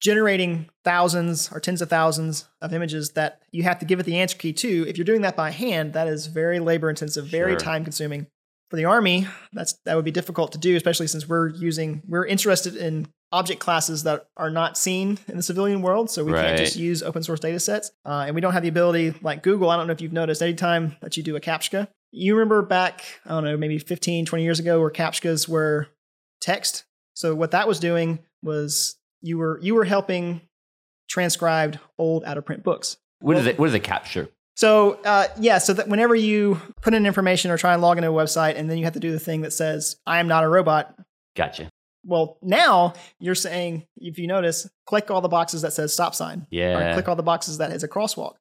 generating 0.00 0.68
thousands 0.84 1.50
or 1.52 1.60
tens 1.60 1.80
of 1.80 1.88
thousands 1.88 2.48
of 2.60 2.74
images 2.74 3.10
that 3.10 3.40
you 3.52 3.62
have 3.62 3.78
to 3.78 3.84
give 3.86 4.00
it 4.00 4.02
the 4.06 4.18
answer 4.18 4.36
key 4.36 4.52
to, 4.52 4.86
if 4.88 4.98
you're 4.98 5.04
doing 5.04 5.20
that 5.22 5.36
by 5.36 5.50
hand, 5.50 5.92
that 5.92 6.08
is 6.08 6.26
very 6.26 6.58
labor 6.58 6.90
intensive, 6.90 7.26
very 7.26 7.52
Sure. 7.52 7.60
time 7.60 7.84
consuming. 7.84 8.26
For 8.68 8.76
the 8.76 8.86
army, 8.86 9.26
that's 9.52 9.74
that 9.84 9.96
would 9.96 10.04
be 10.04 10.10
difficult 10.10 10.52
to 10.52 10.58
do, 10.58 10.74
especially 10.76 11.06
since 11.06 11.28
we're 11.28 11.50
using 11.50 12.02
we're 12.08 12.24
interested 12.24 12.74
in 12.74 13.06
object 13.30 13.60
classes 13.60 14.02
that 14.04 14.26
are 14.36 14.50
not 14.50 14.78
seen 14.78 15.18
in 15.28 15.36
the 15.36 15.42
civilian 15.42 15.82
world, 15.82 16.10
so 16.10 16.24
we 16.24 16.32
can't 16.32 16.58
just 16.58 16.76
use 16.76 17.02
open 17.02 17.22
source 17.22 17.40
data 17.40 17.60
sets. 17.60 17.92
Uh, 18.04 18.24
and 18.26 18.34
we 18.34 18.40
don't 18.40 18.54
have 18.54 18.62
the 18.62 18.68
ability 18.70 19.14
like 19.22 19.42
Google. 19.42 19.68
I 19.70 19.76
don't 19.76 19.86
know 19.86 19.92
if 19.92 20.00
you've 20.00 20.12
noticed 20.12 20.40
anytime 20.42 20.96
that 21.02 21.16
you 21.18 21.22
do 21.22 21.36
a 21.36 21.40
CAPTCHA, 21.40 21.88
you 22.12 22.34
remember 22.34 22.62
back, 22.62 23.04
I 23.26 23.30
don't 23.30 23.44
know, 23.44 23.56
maybe 23.58 23.78
15, 23.78 24.24
20 24.26 24.42
years 24.42 24.58
ago 24.58 24.80
where 24.80 24.90
CAPTCHAs 24.90 25.48
were 25.48 25.88
text. 26.40 26.84
So 27.14 27.34
what 27.34 27.50
that 27.52 27.68
was 27.68 27.78
doing 27.78 28.20
was 28.42 28.96
you 29.20 29.38
were 29.38 29.58
you 29.62 29.74
were 29.74 29.84
helping 29.84 30.40
transcribed 31.08 31.78
old 31.98 32.24
out 32.24 32.38
of 32.38 32.44
print 32.44 32.64
books. 32.64 32.96
What 33.20 33.36
is 33.36 33.46
it? 33.46 33.58
What 33.58 33.68
is 33.68 33.74
a 33.74 33.80
CAPTCHA? 33.80 34.28
So 34.56 35.00
uh, 35.04 35.28
yeah, 35.38 35.58
so 35.58 35.72
that 35.74 35.88
whenever 35.88 36.14
you 36.14 36.60
put 36.80 36.94
in 36.94 37.06
information 37.06 37.50
or 37.50 37.58
try 37.58 37.72
and 37.72 37.82
log 37.82 37.98
into 37.98 38.10
a 38.10 38.12
website, 38.12 38.56
and 38.56 38.68
then 38.68 38.78
you 38.78 38.84
have 38.84 38.94
to 38.94 39.00
do 39.00 39.12
the 39.12 39.20
thing 39.20 39.42
that 39.42 39.52
says 39.52 39.96
"I 40.06 40.18
am 40.18 40.28
not 40.28 40.44
a 40.44 40.48
robot," 40.48 40.94
Gotcha. 41.34 41.68
Well, 42.04 42.36
now 42.42 42.94
you're 43.20 43.36
saying, 43.36 43.86
if 43.96 44.18
you 44.18 44.26
notice, 44.26 44.68
click 44.86 45.10
all 45.10 45.20
the 45.20 45.28
boxes 45.28 45.62
that 45.62 45.72
says 45.72 45.92
stop 45.92 46.14
sign. 46.14 46.46
Yeah. 46.50 46.90
Or 46.90 46.94
click 46.94 47.08
all 47.08 47.16
the 47.16 47.22
boxes 47.22 47.58
that 47.58 47.70
has 47.70 47.84
a 47.84 47.88
crosswalk. 47.88 48.34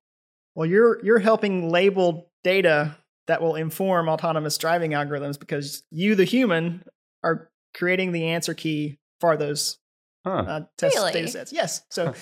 Well, 0.56 0.68
you're 0.68 1.04
you're 1.04 1.20
helping 1.20 1.70
label 1.70 2.32
data 2.44 2.98
that 3.28 3.42
will 3.42 3.56
inform 3.56 4.10
autonomous 4.10 4.58
driving 4.58 4.92
algorithms 4.92 5.40
because 5.40 5.84
you, 5.92 6.16
the 6.16 6.24
human, 6.24 6.84
are 7.24 7.50
creating 7.74 8.12
the 8.12 8.28
answer 8.30 8.54
key 8.54 9.00
for 9.20 9.38
those 9.38 9.78
Huh. 10.26 10.32
uh, 10.32 10.62
test 10.78 10.96
Really? 10.96 11.14
data 11.14 11.28
sets. 11.30 11.52
Yes. 11.52 11.82
So 11.90 12.14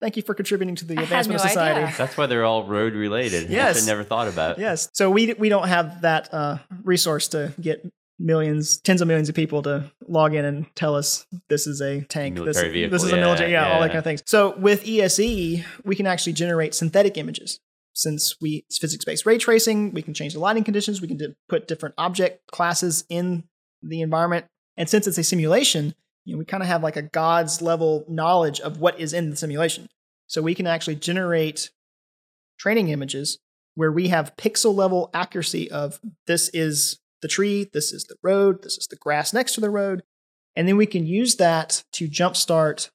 thank 0.00 0.16
you 0.16 0.22
for 0.22 0.34
contributing 0.34 0.76
to 0.76 0.84
the 0.86 0.96
I 0.98 1.02
advancement 1.02 1.38
no 1.40 1.44
of 1.44 1.50
society. 1.50 1.80
idea. 1.82 1.94
That's 1.98 2.16
why 2.16 2.26
they're 2.26 2.44
all 2.44 2.64
road 2.64 2.94
related. 2.94 3.50
Yes. 3.50 3.82
I 3.82 3.86
never 3.86 4.02
thought 4.02 4.28
about. 4.28 4.58
It. 4.58 4.62
Yes. 4.62 4.88
So 4.94 5.10
we 5.10 5.34
we 5.34 5.48
don't 5.50 5.68
have 5.68 6.00
that 6.02 6.32
uh, 6.32 6.58
resource 6.84 7.28
to 7.28 7.52
get 7.60 7.86
millions, 8.18 8.78
tens 8.80 9.02
of 9.02 9.08
millions 9.08 9.28
of 9.28 9.34
people 9.34 9.60
to 9.62 9.90
log 10.08 10.34
in 10.34 10.44
and 10.44 10.66
tell 10.76 10.94
us 10.94 11.26
this 11.48 11.66
is 11.66 11.80
a 11.82 12.00
tank, 12.02 12.36
this, 12.36 12.44
Military 12.44 12.72
vehicle, 12.72 12.92
this 12.92 13.02
is 13.04 13.12
a 13.12 13.16
yeah, 13.16 13.20
military, 13.22 13.52
yeah, 13.52 13.72
all 13.72 13.80
that 13.80 13.88
kind 13.88 13.98
of 13.98 14.04
things. 14.04 14.22
So 14.24 14.56
with 14.56 14.86
ESE, 14.86 15.64
we 15.84 15.96
can 15.96 16.06
actually 16.06 16.32
generate 16.34 16.74
synthetic 16.74 17.18
images. 17.18 17.60
Since 17.92 18.36
we 18.40 18.64
it's 18.68 18.78
physics-based 18.78 19.26
ray 19.26 19.36
tracing, 19.38 19.92
we 19.92 20.02
can 20.02 20.14
change 20.14 20.32
the 20.32 20.40
lighting 20.40 20.64
conditions. 20.64 21.00
We 21.00 21.08
can 21.08 21.16
di- 21.16 21.34
put 21.48 21.68
different 21.68 21.94
object 21.98 22.46
classes 22.50 23.04
in 23.08 23.44
the 23.82 24.00
environment, 24.00 24.46
and 24.76 24.88
since 24.88 25.06
it's 25.06 25.18
a 25.18 25.24
simulation, 25.24 25.94
you 26.24 26.34
know, 26.34 26.38
we 26.38 26.44
kind 26.44 26.62
of 26.62 26.68
have 26.68 26.82
like 26.82 26.96
a 26.96 27.02
God's 27.02 27.60
level 27.60 28.04
knowledge 28.08 28.60
of 28.60 28.78
what 28.78 28.98
is 28.98 29.12
in 29.12 29.30
the 29.30 29.36
simulation. 29.36 29.88
So 30.26 30.42
we 30.42 30.54
can 30.54 30.66
actually 30.66 30.96
generate 30.96 31.70
training 32.58 32.88
images 32.88 33.38
where 33.74 33.92
we 33.92 34.08
have 34.08 34.36
pixel 34.36 34.74
level 34.74 35.10
accuracy 35.12 35.70
of 35.70 36.00
this 36.26 36.48
is 36.50 36.98
the 37.22 37.28
tree, 37.28 37.68
this 37.72 37.92
is 37.92 38.04
the 38.04 38.16
road, 38.22 38.62
this 38.62 38.76
is 38.76 38.86
the 38.88 38.96
grass 38.96 39.32
next 39.32 39.54
to 39.54 39.60
the 39.60 39.70
road. 39.70 40.02
And 40.56 40.68
then 40.68 40.76
we 40.76 40.86
can 40.86 41.06
use 41.06 41.36
that 41.36 41.82
to 41.92 42.08
jumpstart 42.08 42.90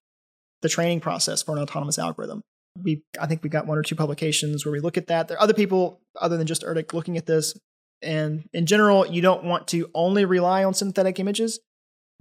the 0.61 0.69
training 0.69 1.01
process 1.01 1.41
for 1.41 1.55
an 1.55 1.61
autonomous 1.61 1.99
algorithm. 1.99 2.41
We, 2.81 3.03
I 3.19 3.27
think 3.27 3.43
we 3.43 3.49
got 3.49 3.67
one 3.67 3.77
or 3.77 3.83
two 3.83 3.95
publications 3.95 4.65
where 4.65 4.71
we 4.71 4.79
look 4.79 4.97
at 4.97 5.07
that. 5.07 5.27
There 5.27 5.37
are 5.37 5.41
other 5.41 5.53
people 5.53 6.01
other 6.19 6.37
than 6.37 6.47
just 6.47 6.63
ERDC 6.63 6.93
looking 6.93 7.17
at 7.17 7.25
this. 7.25 7.57
And 8.01 8.47
in 8.53 8.65
general, 8.65 9.05
you 9.05 9.21
don't 9.21 9.43
want 9.43 9.67
to 9.69 9.89
only 9.93 10.23
rely 10.23 10.63
on 10.63 10.73
synthetic 10.73 11.19
images, 11.19 11.59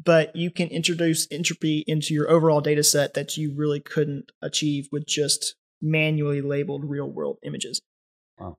but 0.03 0.35
you 0.37 0.51
can 0.51 0.69
introduce 0.69 1.27
entropy 1.31 1.85
into 1.87 2.15
your 2.15 2.31
overall 2.31 2.61
data 2.61 2.83
set 2.83 3.15
that 3.15 3.37
you 3.37 3.55
really 3.57 3.81
couldn't 3.81 4.31
achieve 4.43 4.89
with 4.93 5.07
just 5.07 5.55
manually 5.81 6.41
labeled 6.41 6.85
real 6.85 7.11
world 7.11 7.39
images. 7.43 7.81
Wow. 8.39 8.59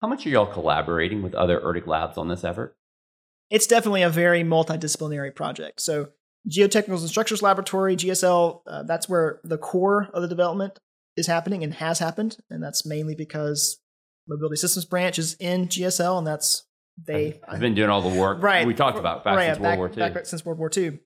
How 0.00 0.08
much 0.08 0.26
are 0.26 0.30
y'all 0.30 0.46
collaborating 0.46 1.22
with 1.22 1.34
other 1.34 1.60
ERDC 1.60 1.86
labs 1.86 2.18
on 2.18 2.28
this 2.28 2.44
effort? 2.44 2.78
it's 3.50 3.66
definitely 3.66 4.02
a 4.02 4.10
very 4.10 4.42
multidisciplinary 4.42 5.34
project. 5.34 5.80
So, 5.80 6.08
Geotechnicals 6.48 7.00
and 7.00 7.08
Structures 7.08 7.42
Laboratory, 7.42 7.96
GSL, 7.96 8.60
uh, 8.66 8.82
that's 8.84 9.08
where 9.08 9.40
the 9.44 9.58
core 9.58 10.08
of 10.14 10.22
the 10.22 10.28
development 10.28 10.78
is 11.16 11.26
happening 11.26 11.62
and 11.62 11.74
has 11.74 11.98
happened. 11.98 12.38
And 12.48 12.62
that's 12.62 12.86
mainly 12.86 13.14
because 13.14 13.80
Mobility 14.26 14.56
Systems 14.56 14.86
Branch 14.86 15.18
is 15.18 15.34
in 15.40 15.66
GSL, 15.66 16.16
and 16.16 16.26
that's 16.26 16.66
they. 17.06 17.40
I've 17.46 17.60
been 17.60 17.74
doing 17.74 17.90
all 17.90 18.02
the 18.02 18.18
work 18.18 18.42
right 18.42 18.66
we 18.66 18.74
talked 18.74 18.98
about 18.98 19.24
back 19.24 19.36
right, 19.36 19.46
since 19.46 19.58
back, 19.58 19.78
World 19.78 19.96
War 19.96 20.06
II. 20.06 20.12
back 20.12 20.26
since 20.26 20.44
World 20.44 20.58
War 20.58 20.70
II. 20.76 20.98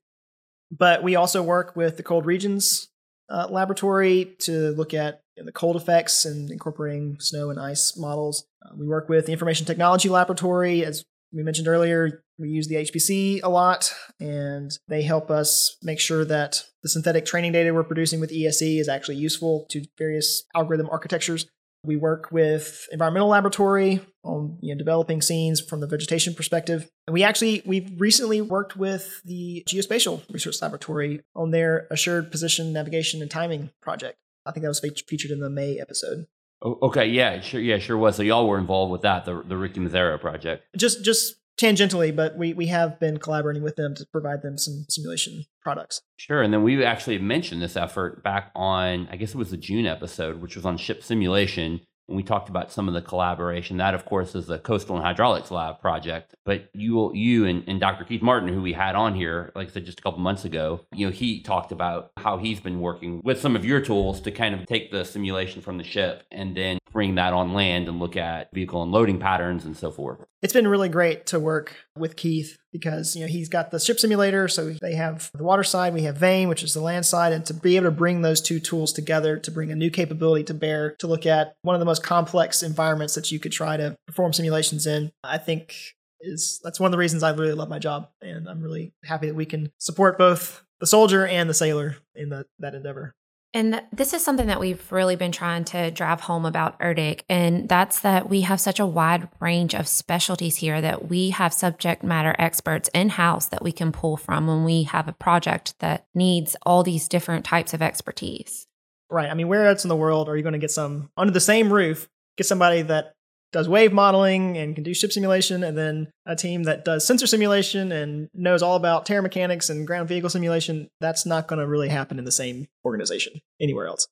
But 0.70 1.02
we 1.02 1.16
also 1.16 1.42
work 1.42 1.76
with 1.76 1.96
the 1.96 2.02
Cold 2.02 2.24
Regions 2.24 2.88
uh, 3.28 3.46
Laboratory 3.50 4.37
to 4.40 4.70
look 4.70 4.94
at 4.94 5.22
you 5.37 5.42
know, 5.42 5.46
the 5.46 5.52
cold 5.52 5.76
effects 5.76 6.24
and 6.24 6.50
incorporating 6.50 7.16
snow 7.20 7.50
and 7.50 7.59
ice 7.61 7.96
models. 7.96 8.46
Uh, 8.64 8.74
we 8.76 8.87
work 8.87 9.09
with 9.09 9.26
the 9.26 9.33
Information 9.33 9.66
Technology 9.66 10.09
Laboratory, 10.09 10.85
as 10.85 11.05
we 11.33 11.42
mentioned 11.42 11.68
earlier. 11.68 12.24
We 12.38 12.48
use 12.48 12.68
the 12.68 12.76
HPC 12.76 13.40
a 13.42 13.48
lot, 13.48 13.94
and 14.18 14.70
they 14.88 15.02
help 15.02 15.31
us 15.31 15.76
make 15.83 16.00
sure 16.00 16.24
that 16.24 16.64
the 16.83 16.88
synthetic 16.88 17.24
training 17.24 17.52
data 17.52 17.72
we're 17.72 17.85
producing 17.85 18.20
with 18.20 18.33
ESE 18.33 18.62
is 18.62 18.88
actually 18.88 19.16
useful 19.16 19.66
to 19.70 19.85
various 19.98 20.44
algorithm 20.55 20.88
architectures. 20.90 21.46
We 21.84 21.96
work 21.96 22.30
with 22.30 22.86
environmental 22.92 23.28
laboratory 23.28 24.00
on 24.22 24.58
you 24.60 24.74
know, 24.74 24.78
developing 24.78 25.20
scenes 25.20 25.60
from 25.60 25.80
the 25.80 25.86
vegetation 25.86 26.34
perspective. 26.34 26.88
And 27.06 27.14
we 27.14 27.24
actually 27.24 27.62
we've 27.66 28.00
recently 28.00 28.40
worked 28.40 28.76
with 28.76 29.20
the 29.24 29.64
Geospatial 29.68 30.22
Research 30.30 30.62
Laboratory 30.62 31.22
on 31.34 31.50
their 31.50 31.88
assured 31.90 32.30
position 32.30 32.72
navigation 32.72 33.20
and 33.20 33.30
timing 33.30 33.70
project. 33.80 34.16
I 34.46 34.52
think 34.52 34.62
that 34.62 34.68
was 34.68 34.80
fe- 34.80 34.90
featured 35.08 35.30
in 35.30 35.40
the 35.40 35.50
May 35.50 35.78
episode. 35.78 36.26
Oh, 36.64 36.78
okay, 36.82 37.06
yeah, 37.06 37.40
sure, 37.40 37.60
yeah, 37.60 37.78
sure 37.78 37.98
was. 37.98 38.16
So 38.16 38.22
y'all 38.22 38.46
were 38.46 38.58
involved 38.58 38.92
with 38.92 39.02
that, 39.02 39.24
the 39.24 39.42
the 39.42 39.56
Ricky 39.56 39.80
Mazzara 39.80 40.20
project. 40.20 40.64
Just 40.76 41.04
just 41.04 41.34
tangentially, 41.60 42.14
but 42.14 42.36
we 42.36 42.52
we 42.52 42.66
have 42.66 42.98
been 42.98 43.18
collaborating 43.18 43.62
with 43.62 43.76
them 43.76 43.94
to 43.94 44.06
provide 44.12 44.42
them 44.42 44.58
some 44.58 44.84
simulation 44.88 45.44
products. 45.62 46.02
Sure, 46.16 46.42
and 46.42 46.52
then 46.52 46.62
we 46.62 46.84
actually 46.84 47.18
mentioned 47.18 47.62
this 47.62 47.76
effort 47.76 48.22
back 48.22 48.50
on, 48.54 49.08
I 49.10 49.16
guess 49.16 49.30
it 49.30 49.38
was 49.38 49.50
the 49.50 49.56
June 49.56 49.86
episode, 49.86 50.40
which 50.40 50.56
was 50.56 50.64
on 50.64 50.76
ship 50.76 51.02
simulation. 51.02 51.80
And 52.08 52.16
we 52.16 52.22
talked 52.22 52.48
about 52.48 52.72
some 52.72 52.88
of 52.88 52.94
the 52.94 53.02
collaboration. 53.02 53.76
That, 53.76 53.94
of 53.94 54.04
course, 54.04 54.34
is 54.34 54.46
the 54.46 54.58
Coastal 54.58 54.96
and 54.96 55.04
Hydraulics 55.04 55.50
Lab 55.50 55.80
project. 55.80 56.34
But 56.44 56.68
you, 56.74 57.14
you 57.14 57.46
and, 57.46 57.64
and 57.66 57.80
Dr. 57.80 58.04
Keith 58.04 58.22
Martin, 58.22 58.48
who 58.48 58.62
we 58.62 58.72
had 58.72 58.94
on 58.94 59.14
here, 59.14 59.52
like 59.54 59.68
I 59.68 59.70
said, 59.70 59.86
just 59.86 60.00
a 60.00 60.02
couple 60.02 60.20
months 60.20 60.44
ago, 60.44 60.84
you 60.94 61.06
know, 61.06 61.12
he 61.12 61.40
talked 61.40 61.72
about 61.72 62.10
how 62.16 62.38
he's 62.38 62.60
been 62.60 62.80
working 62.80 63.20
with 63.24 63.40
some 63.40 63.56
of 63.56 63.64
your 63.64 63.80
tools 63.80 64.20
to 64.22 64.30
kind 64.30 64.54
of 64.54 64.66
take 64.66 64.90
the 64.90 65.04
simulation 65.04 65.62
from 65.62 65.78
the 65.78 65.84
ship 65.84 66.24
and 66.30 66.56
then 66.56 66.78
bring 66.92 67.14
that 67.14 67.32
on 67.32 67.54
land 67.54 67.88
and 67.88 67.98
look 67.98 68.16
at 68.16 68.52
vehicle 68.52 68.82
unloading 68.82 69.18
patterns 69.18 69.64
and 69.64 69.76
so 69.76 69.90
forth. 69.90 70.20
It's 70.42 70.52
been 70.52 70.68
really 70.68 70.88
great 70.88 71.26
to 71.26 71.40
work 71.40 71.76
with 71.96 72.16
Keith 72.16 72.58
because 72.72 73.14
you 73.14 73.22
know 73.22 73.28
he's 73.28 73.48
got 73.48 73.70
the 73.70 73.78
ship 73.78 74.00
simulator, 74.00 74.48
so 74.48 74.70
they 74.80 74.94
have 74.94 75.30
the 75.35 75.44
water 75.44 75.62
side, 75.62 75.94
we 75.94 76.02
have 76.02 76.16
Vane, 76.16 76.48
which 76.48 76.62
is 76.62 76.74
the 76.74 76.80
land 76.80 77.06
side, 77.06 77.32
and 77.32 77.44
to 77.46 77.54
be 77.54 77.76
able 77.76 77.87
to 77.87 77.90
bring 77.90 78.22
those 78.22 78.40
two 78.40 78.58
tools 78.58 78.92
together 78.92 79.37
to 79.38 79.50
bring 79.50 79.70
a 79.70 79.76
new 79.76 79.90
capability 79.90 80.44
to 80.44 80.54
bear 80.54 80.96
to 80.98 81.06
look 81.06 81.26
at 81.26 81.56
one 81.62 81.74
of 81.74 81.80
the 81.80 81.87
most 81.87 82.02
complex 82.02 82.62
environments 82.62 83.14
that 83.14 83.30
you 83.30 83.38
could 83.38 83.52
try 83.52 83.76
to 83.76 83.96
perform 84.06 84.32
simulations 84.32 84.87
in, 84.87 85.12
I 85.22 85.38
think 85.38 85.76
is 86.22 86.61
that's 86.62 86.80
one 86.80 86.88
of 86.88 86.92
the 86.92 86.98
reasons 86.98 87.22
I 87.22 87.30
really 87.30 87.52
love 87.52 87.68
my 87.68 87.78
job, 87.78 88.08
and 88.20 88.48
I'm 88.48 88.62
really 88.62 88.92
happy 89.04 89.26
that 89.26 89.35
we 89.35 89.46
can 89.46 89.70
support 89.78 90.18
both 90.18 90.62
the 90.80 90.87
soldier 90.87 91.26
and 91.26 91.48
the 91.48 91.54
sailor 91.54 91.96
in 92.14 92.28
the, 92.30 92.46
that 92.58 92.74
endeavor. 92.74 93.14
And 93.54 93.82
this 93.92 94.14
is 94.14 94.24
something 94.24 94.46
that 94.46 94.60
we've 94.60 94.90
really 94.90 95.16
been 95.16 95.32
trying 95.32 95.64
to 95.66 95.90
drive 95.90 96.22
home 96.22 96.46
about 96.46 96.78
ERDC, 96.80 97.20
and 97.28 97.68
that's 97.68 98.00
that 98.00 98.30
we 98.30 98.42
have 98.42 98.60
such 98.60 98.80
a 98.80 98.86
wide 98.86 99.28
range 99.40 99.74
of 99.74 99.86
specialties 99.86 100.56
here 100.56 100.80
that 100.80 101.10
we 101.10 101.30
have 101.30 101.52
subject 101.52 102.02
matter 102.02 102.34
experts 102.38 102.88
in 102.94 103.10
house 103.10 103.46
that 103.46 103.62
we 103.62 103.70
can 103.70 103.92
pull 103.92 104.16
from 104.16 104.46
when 104.46 104.64
we 104.64 104.84
have 104.84 105.06
a 105.06 105.12
project 105.12 105.78
that 105.80 106.06
needs 106.14 106.56
all 106.62 106.82
these 106.82 107.08
different 107.08 107.44
types 107.44 107.74
of 107.74 107.82
expertise. 107.82 108.66
Right. 109.10 109.30
I 109.30 109.34
mean, 109.34 109.48
where 109.48 109.66
else 109.66 109.84
in 109.84 109.88
the 109.88 109.96
world 109.96 110.30
are 110.30 110.36
you 110.36 110.42
going 110.42 110.54
to 110.54 110.58
get 110.58 110.70
some 110.70 111.10
under 111.18 111.32
the 111.32 111.40
same 111.40 111.70
roof? 111.70 112.08
Get 112.38 112.46
somebody 112.46 112.80
that 112.82 113.14
does 113.52 113.68
wave 113.68 113.92
modeling 113.92 114.56
and 114.56 114.74
can 114.74 114.82
do 114.82 114.94
ship 114.94 115.12
simulation, 115.12 115.62
and 115.62 115.76
then 115.76 116.10
a 116.26 116.34
team 116.34 116.64
that 116.64 116.84
does 116.84 117.06
sensor 117.06 117.26
simulation 117.26 117.92
and 117.92 118.28
knows 118.34 118.62
all 118.62 118.76
about 118.76 119.06
terramechanics 119.06 119.68
and 119.68 119.86
ground 119.86 120.08
vehicle 120.08 120.30
simulation. 120.30 120.88
That's 121.00 121.26
not 121.26 121.48
going 121.48 121.58
to 121.58 121.66
really 121.66 121.88
happen 121.88 122.18
in 122.18 122.24
the 122.24 122.32
same 122.32 122.68
organization 122.84 123.40
anywhere 123.60 123.86
else. 123.86 124.06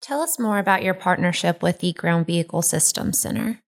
Tell 0.00 0.20
us 0.20 0.38
more 0.38 0.58
about 0.58 0.82
your 0.82 0.94
partnership 0.94 1.62
with 1.62 1.78
the 1.78 1.92
Ground 1.92 2.26
Vehicle 2.26 2.60
Systems 2.60 3.18
Center. 3.18 3.60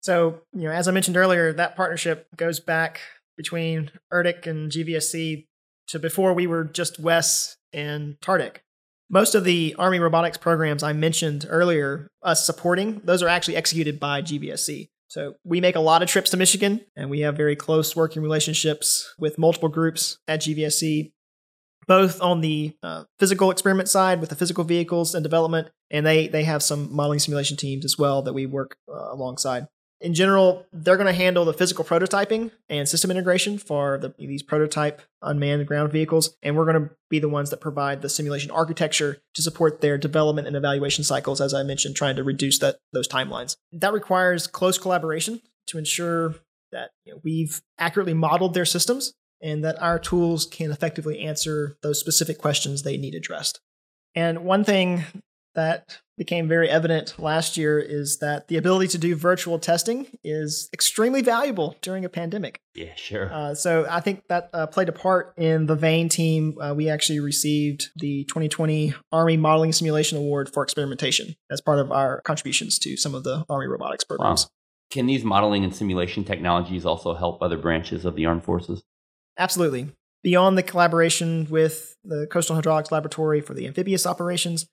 So, 0.00 0.40
you 0.52 0.64
know, 0.64 0.72
as 0.72 0.88
I 0.88 0.90
mentioned 0.90 1.16
earlier, 1.16 1.54
that 1.54 1.76
partnership 1.76 2.26
goes 2.36 2.60
back 2.60 3.00
between 3.38 3.90
ERDC 4.12 4.46
and 4.46 4.70
GVSC 4.70 5.46
to 5.88 5.98
before 5.98 6.34
we 6.34 6.46
were 6.46 6.64
just 6.64 7.00
WES 7.00 7.56
and 7.72 8.20
TARDEC. 8.20 8.56
Most 9.10 9.34
of 9.34 9.44
the 9.44 9.74
Army 9.78 9.98
robotics 9.98 10.38
programs 10.38 10.82
I 10.82 10.92
mentioned 10.92 11.46
earlier, 11.48 12.08
us 12.22 12.44
supporting, 12.44 13.00
those 13.04 13.22
are 13.22 13.28
actually 13.28 13.56
executed 13.56 14.00
by 14.00 14.22
GVSC. 14.22 14.88
So 15.08 15.34
we 15.44 15.60
make 15.60 15.76
a 15.76 15.80
lot 15.80 16.02
of 16.02 16.08
trips 16.08 16.30
to 16.30 16.36
Michigan, 16.36 16.80
and 16.96 17.10
we 17.10 17.20
have 17.20 17.36
very 17.36 17.54
close 17.54 17.94
working 17.94 18.22
relationships 18.22 19.14
with 19.18 19.38
multiple 19.38 19.68
groups 19.68 20.18
at 20.26 20.40
GVSC, 20.40 21.12
both 21.86 22.20
on 22.20 22.40
the 22.40 22.76
uh, 22.82 23.04
physical 23.18 23.50
experiment 23.50 23.88
side 23.88 24.20
with 24.20 24.30
the 24.30 24.36
physical 24.36 24.64
vehicles 24.64 25.14
and 25.14 25.22
development, 25.22 25.68
and 25.90 26.04
they 26.04 26.26
they 26.26 26.42
have 26.44 26.62
some 26.62 26.92
modeling 26.92 27.20
simulation 27.20 27.56
teams 27.56 27.84
as 27.84 27.96
well 27.96 28.22
that 28.22 28.32
we 28.32 28.46
work 28.46 28.76
uh, 28.88 29.12
alongside. 29.12 29.68
In 30.04 30.12
general, 30.12 30.66
they're 30.70 30.98
going 30.98 31.06
to 31.06 31.14
handle 31.14 31.46
the 31.46 31.54
physical 31.54 31.82
prototyping 31.82 32.50
and 32.68 32.86
system 32.86 33.10
integration 33.10 33.56
for 33.56 33.96
the, 33.96 34.12
these 34.18 34.42
prototype 34.42 35.00
unmanned 35.22 35.66
ground 35.66 35.92
vehicles, 35.92 36.36
and 36.42 36.54
we're 36.54 36.70
going 36.70 36.88
to 36.88 36.94
be 37.08 37.20
the 37.20 37.28
ones 37.28 37.48
that 37.48 37.62
provide 37.62 38.02
the 38.02 38.10
simulation 38.10 38.50
architecture 38.50 39.22
to 39.32 39.40
support 39.40 39.80
their 39.80 39.96
development 39.96 40.46
and 40.46 40.56
evaluation 40.56 41.04
cycles. 41.04 41.40
As 41.40 41.54
I 41.54 41.62
mentioned, 41.62 41.96
trying 41.96 42.16
to 42.16 42.22
reduce 42.22 42.58
that 42.58 42.76
those 42.92 43.08
timelines. 43.08 43.56
That 43.72 43.94
requires 43.94 44.46
close 44.46 44.76
collaboration 44.76 45.40
to 45.68 45.78
ensure 45.78 46.34
that 46.70 46.90
you 47.06 47.14
know, 47.14 47.20
we've 47.24 47.62
accurately 47.78 48.12
modeled 48.12 48.52
their 48.52 48.66
systems 48.66 49.14
and 49.40 49.64
that 49.64 49.80
our 49.80 49.98
tools 49.98 50.44
can 50.44 50.70
effectively 50.70 51.20
answer 51.20 51.78
those 51.82 51.98
specific 51.98 52.36
questions 52.36 52.82
they 52.82 52.98
need 52.98 53.14
addressed. 53.14 53.58
And 54.14 54.44
one 54.44 54.64
thing 54.64 55.04
that 55.54 56.00
became 56.16 56.46
very 56.46 56.68
evident 56.68 57.18
last 57.18 57.56
year 57.56 57.78
is 57.78 58.18
that 58.18 58.48
the 58.48 58.56
ability 58.56 58.88
to 58.88 58.98
do 58.98 59.16
virtual 59.16 59.58
testing 59.58 60.06
is 60.22 60.68
extremely 60.72 61.22
valuable 61.22 61.76
during 61.82 62.04
a 62.04 62.08
pandemic. 62.08 62.60
Yeah, 62.74 62.94
sure. 62.94 63.32
Uh, 63.32 63.54
so 63.54 63.86
I 63.90 64.00
think 64.00 64.22
that 64.28 64.50
uh, 64.52 64.66
played 64.66 64.88
a 64.88 64.92
part 64.92 65.34
in 65.36 65.66
the 65.66 65.74
Vane 65.74 66.08
team. 66.08 66.56
Uh, 66.60 66.74
we 66.74 66.88
actually 66.88 67.20
received 67.20 67.90
the 67.96 68.24
2020 68.24 68.94
Army 69.10 69.36
Modeling 69.36 69.72
Simulation 69.72 70.18
Award 70.18 70.52
for 70.52 70.62
experimentation 70.62 71.34
as 71.50 71.60
part 71.60 71.78
of 71.78 71.90
our 71.90 72.20
contributions 72.22 72.78
to 72.80 72.96
some 72.96 73.14
of 73.14 73.24
the 73.24 73.44
Army 73.48 73.66
robotics 73.66 74.04
programs. 74.04 74.44
Wow. 74.44 74.50
Can 74.90 75.06
these 75.06 75.24
modeling 75.24 75.64
and 75.64 75.74
simulation 75.74 76.22
technologies 76.24 76.86
also 76.86 77.14
help 77.14 77.42
other 77.42 77.58
branches 77.58 78.04
of 78.04 78.14
the 78.14 78.26
armed 78.26 78.44
forces? 78.44 78.84
Absolutely. 79.38 79.88
Beyond 80.22 80.56
the 80.56 80.62
collaboration 80.62 81.48
with 81.50 81.96
the 82.04 82.26
Coastal 82.30 82.54
Hydraulics 82.54 82.92
Laboratory 82.92 83.40
for 83.40 83.54
the 83.54 83.66
amphibious 83.66 84.06
operations, 84.06 84.66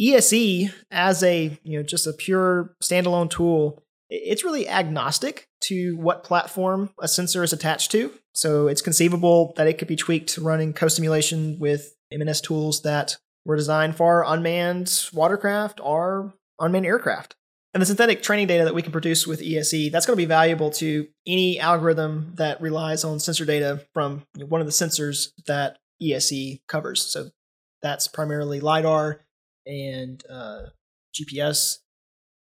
ESE 0.00 0.70
as 0.90 1.22
a 1.22 1.58
you 1.62 1.78
know 1.78 1.82
just 1.82 2.06
a 2.06 2.12
pure 2.12 2.74
standalone 2.82 3.30
tool, 3.30 3.82
it's 4.10 4.44
really 4.44 4.68
agnostic 4.68 5.48
to 5.60 5.96
what 5.96 6.24
platform 6.24 6.90
a 7.00 7.08
sensor 7.08 7.42
is 7.42 7.52
attached 7.52 7.90
to. 7.92 8.12
So 8.34 8.68
it's 8.68 8.82
conceivable 8.82 9.52
that 9.56 9.66
it 9.66 9.78
could 9.78 9.88
be 9.88 9.96
tweaked 9.96 10.30
to 10.30 10.40
running 10.40 10.72
co-simulation 10.72 11.58
with 11.58 11.94
M&S 12.12 12.40
tools 12.40 12.82
that 12.82 13.16
were 13.44 13.56
designed 13.56 13.96
for 13.96 14.24
unmanned 14.26 15.08
watercraft 15.12 15.80
or 15.82 16.34
unmanned 16.60 16.86
aircraft. 16.86 17.34
And 17.74 17.82
the 17.82 17.86
synthetic 17.86 18.22
training 18.22 18.46
data 18.46 18.64
that 18.64 18.74
we 18.74 18.82
can 18.82 18.92
produce 18.92 19.26
with 19.26 19.42
ESE, 19.42 19.90
that's 19.90 20.06
going 20.06 20.16
to 20.16 20.22
be 20.22 20.24
valuable 20.24 20.70
to 20.72 21.08
any 21.26 21.60
algorithm 21.60 22.32
that 22.36 22.60
relies 22.60 23.04
on 23.04 23.20
sensor 23.20 23.44
data 23.44 23.84
from 23.92 24.24
one 24.36 24.60
of 24.60 24.66
the 24.66 24.72
sensors 24.72 25.32
that 25.46 25.78
ESE 26.00 26.60
covers. 26.66 27.02
So 27.02 27.30
that's 27.82 28.08
primarily 28.08 28.60
LiDAR 28.60 29.20
and 29.68 30.24
uh, 30.28 30.62
GPS, 31.14 31.76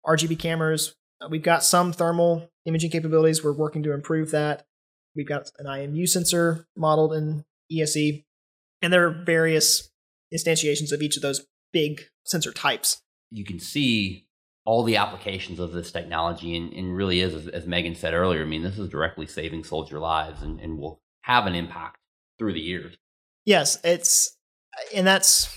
RGB 0.06 0.39
cameras. 0.39 0.95
Uh, 1.21 1.28
we've 1.30 1.43
got 1.43 1.63
some 1.63 1.93
thermal 1.93 2.50
imaging 2.65 2.89
capabilities. 2.89 3.43
We're 3.43 3.52
working 3.52 3.84
to 3.84 3.93
improve 3.93 4.32
that. 4.32 4.65
We've 5.15 5.28
got 5.28 5.52
an 5.60 5.65
IMU 5.65 6.08
sensor 6.08 6.65
modeled 6.76 7.13
in 7.13 7.43
ESE, 7.71 8.24
and 8.82 8.93
there 8.93 9.06
are 9.06 9.24
various 9.26 9.91
instantiations 10.34 10.91
of 10.91 11.02
each 11.02 11.17
of 11.17 11.21
those 11.21 11.45
big 11.74 12.02
sensor 12.26 12.54
types. 12.54 13.02
You 13.30 13.43
can 13.43 13.60
see 13.60 14.26
all 14.65 14.84
the 14.84 14.97
applications 14.97 15.60
of 15.60 15.74
this 15.74 15.91
technology 15.91 16.56
and, 16.56 16.71
and 16.74 16.95
really 16.95 17.19
is, 17.19 17.34
as, 17.34 17.47
as, 17.47 17.67
Megan 17.67 17.95
said 17.95 18.13
earlier, 18.13 18.43
I 18.43 18.45
mean, 18.45 18.62
this 18.62 18.78
is 18.78 18.89
directly 18.89 19.26
saving 19.26 19.63
soldier 19.63 20.00
lives 20.00 20.41
and, 20.41 20.60
and 20.60 20.78
will 20.78 21.02
have 21.21 21.47
an 21.47 21.56
impact 21.56 21.97
through 22.38 22.54
the 22.54 22.60
years. 22.60 22.95
Yes, 23.45 23.80
it's, 23.84 24.38
and 24.93 25.06
that's, 25.06 25.56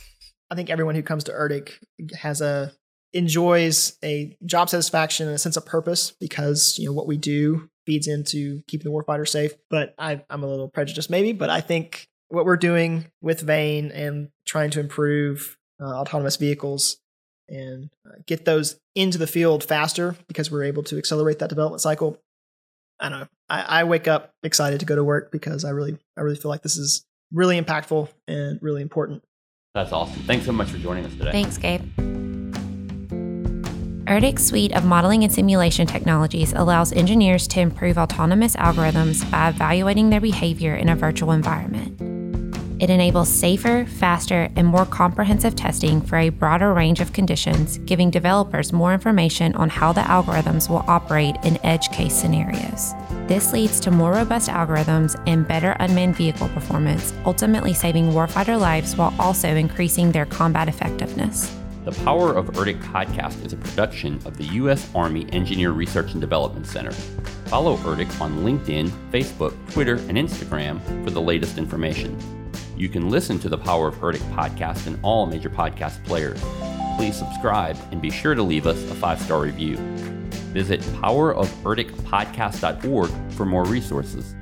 I 0.55 0.57
think 0.57 0.71
everyone 0.71 0.95
who 0.95 1.03
comes 1.03 1.25
to 1.25 1.33
ERDC 1.33 2.14
has 2.14 2.40
a, 2.40 2.73
enjoys 3.12 3.99
a 4.05 4.37
job 4.47 4.71
satisfaction 4.71 5.27
and 5.27 5.35
a 5.35 5.38
sense 5.38 5.57
of 5.57 5.67
purpose 5.67 6.12
because, 6.12 6.79
you 6.79 6.87
know, 6.87 6.93
what 6.93 7.09
we 7.09 7.17
do 7.17 7.69
feeds 7.87 8.07
into 8.07 8.62
keeping 8.69 8.85
the 8.85 8.97
warfighter 8.97 9.27
safe. 9.27 9.51
But 9.69 9.97
I, 9.99 10.23
I'm 10.31 10.45
a 10.45 10.47
little 10.47 10.69
prejudiced 10.69 11.11
maybe, 11.11 11.33
but 11.33 11.51
I 11.51 11.61
think 11.61 12.07
what 12.29 12.45
we're 12.45 12.57
doing 12.57 13.07
with 13.21 13.40
Vane 13.40 13.90
and 13.90 14.29
trying 14.47 14.71
to 14.71 14.81
improve 14.81 15.59
uh, 15.83 15.87
autonomous 15.87 16.37
vehicles 16.37 16.99
and 17.49 17.90
uh, 18.07 18.14
get 18.25 18.45
those 18.45 18.79
into 18.95 19.19
the 19.19 19.27
field 19.27 19.64
faster 19.64 20.14
because 20.29 20.53
we're 20.53 20.62
able 20.62 20.85
to 20.85 20.99
accelerate 20.99 21.40
that 21.40 21.49
development 21.49 21.81
cycle. 21.81 22.17
I 23.01 23.09
don't 23.09 23.21
know. 23.23 23.29
I, 23.49 23.81
I 23.81 23.85
wake 23.85 24.07
up 24.07 24.35
excited 24.45 24.79
to 24.79 24.87
go 24.87 24.95
to 24.95 25.03
work 25.03 25.33
because 25.33 25.64
I 25.64 25.71
really, 25.71 25.99
I 26.17 26.21
really 26.21 26.37
feel 26.37 26.49
like 26.49 26.62
this 26.62 26.77
is 26.77 27.05
really 27.33 27.61
impactful 27.61 28.09
and 28.29 28.61
really 28.62 28.81
important. 28.81 29.25
That's 29.75 29.91
awesome. 29.91 30.23
Thanks 30.23 30.47
so 30.47 30.53
much 30.53 30.71
for 30.71 30.79
joining 30.79 31.05
us 31.05 31.13
today. 31.17 31.33
Thanks, 31.33 31.59
Gabe. 31.59 31.83
ERDC's 34.05 34.47
suite 34.47 34.73
of 34.73 34.85
modeling 34.85 35.25
and 35.25 35.33
simulation 35.33 35.85
technologies 35.85 36.53
allows 36.53 36.93
engineers 36.93 37.49
to 37.49 37.61
improve 37.61 37.99
autonomous 37.99 38.55
algorithms 38.55 39.29
by 39.33 39.49
evaluating 39.49 40.11
their 40.11 40.21
behavior 40.21 40.77
in 40.77 40.89
a 40.89 40.95
virtual 40.95 41.33
environment. 41.33 42.01
It 42.81 42.89
enables 42.89 43.29
safer, 43.29 43.85
faster, 43.85 44.49
and 44.55 44.69
more 44.69 44.87
comprehensive 44.87 45.57
testing 45.57 46.01
for 46.01 46.19
a 46.19 46.29
broader 46.29 46.73
range 46.73 47.01
of 47.01 47.13
conditions, 47.13 47.79
giving 47.79 48.13
developers 48.13 48.73
more 48.73 48.95
information 48.95 49.57
on 49.57 49.71
how 49.71 49.93
the 49.93 50.03
algorithms 50.03 50.71
will 50.71 50.85
operate 50.87 51.35
in 51.43 51.59
edge 51.67 51.89
case 51.91 52.15
scenarios. 52.15 52.93
This 53.27 53.55
leads 53.55 53.81
to 53.81 53.91
more 53.91 54.13
robust 54.13 54.51
algorithms 54.51 55.19
and 55.27 55.49
better 55.49 55.75
unmanned 55.81 56.15
vehicle 56.15 56.49
performance, 56.51 57.15
ultimately 57.25 57.73
saving 57.73 58.13
warfighter 58.13 58.61
lives 58.61 58.97
while 58.97 59.15
also 59.19 59.49
increasing 59.49 60.13
their 60.13 60.27
combat 60.27 60.69
effectiveness. 60.69 61.57
The 61.87 61.93
Power 62.05 62.35
of 62.35 62.49
ERDC 62.49 62.83
podcast 62.83 63.43
is 63.47 63.55
a 63.55 63.57
production 63.57 64.21
of 64.27 64.37
the 64.37 64.45
U.S. 64.57 64.91
Army 64.95 65.27
Engineer 65.33 65.71
Research 65.71 66.13
and 66.13 66.21
Development 66.21 66.67
Center. 66.67 66.93
Follow 67.47 67.79
ERDC 67.79 68.21
on 68.21 68.45
LinkedIn, 68.45 68.91
Facebook, 69.11 69.55
Twitter, 69.73 69.95
and 69.95 70.19
Instagram 70.19 70.83
for 71.03 71.11
the 71.11 71.23
latest 71.23 71.57
information. 71.57 72.19
You 72.77 72.91
can 72.91 73.09
listen 73.09 73.39
to 73.39 73.49
the 73.49 73.57
Power 73.57 73.89
of 73.89 73.95
ERDC 73.97 74.19
podcast 74.35 74.87
in 74.87 74.99
all 75.03 75.25
major 75.25 75.49
podcast 75.49 76.05
players. 76.05 76.45
Please 76.99 77.17
subscribe 77.17 77.79
and 77.91 78.03
be 78.03 78.11
sure 78.11 78.35
to 78.35 78.43
leave 78.43 78.67
us 78.67 78.83
a 78.91 78.95
five 78.95 79.19
star 79.19 79.41
review. 79.41 79.79
Visit 80.55 80.81
poweroferdcpodcast.org 80.81 83.33
for 83.33 83.45
more 83.45 83.64
resources. 83.64 84.35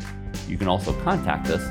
You 0.47 0.57
can 0.59 0.69
also 0.69 0.93
contact 1.03 1.49
us 1.49 1.63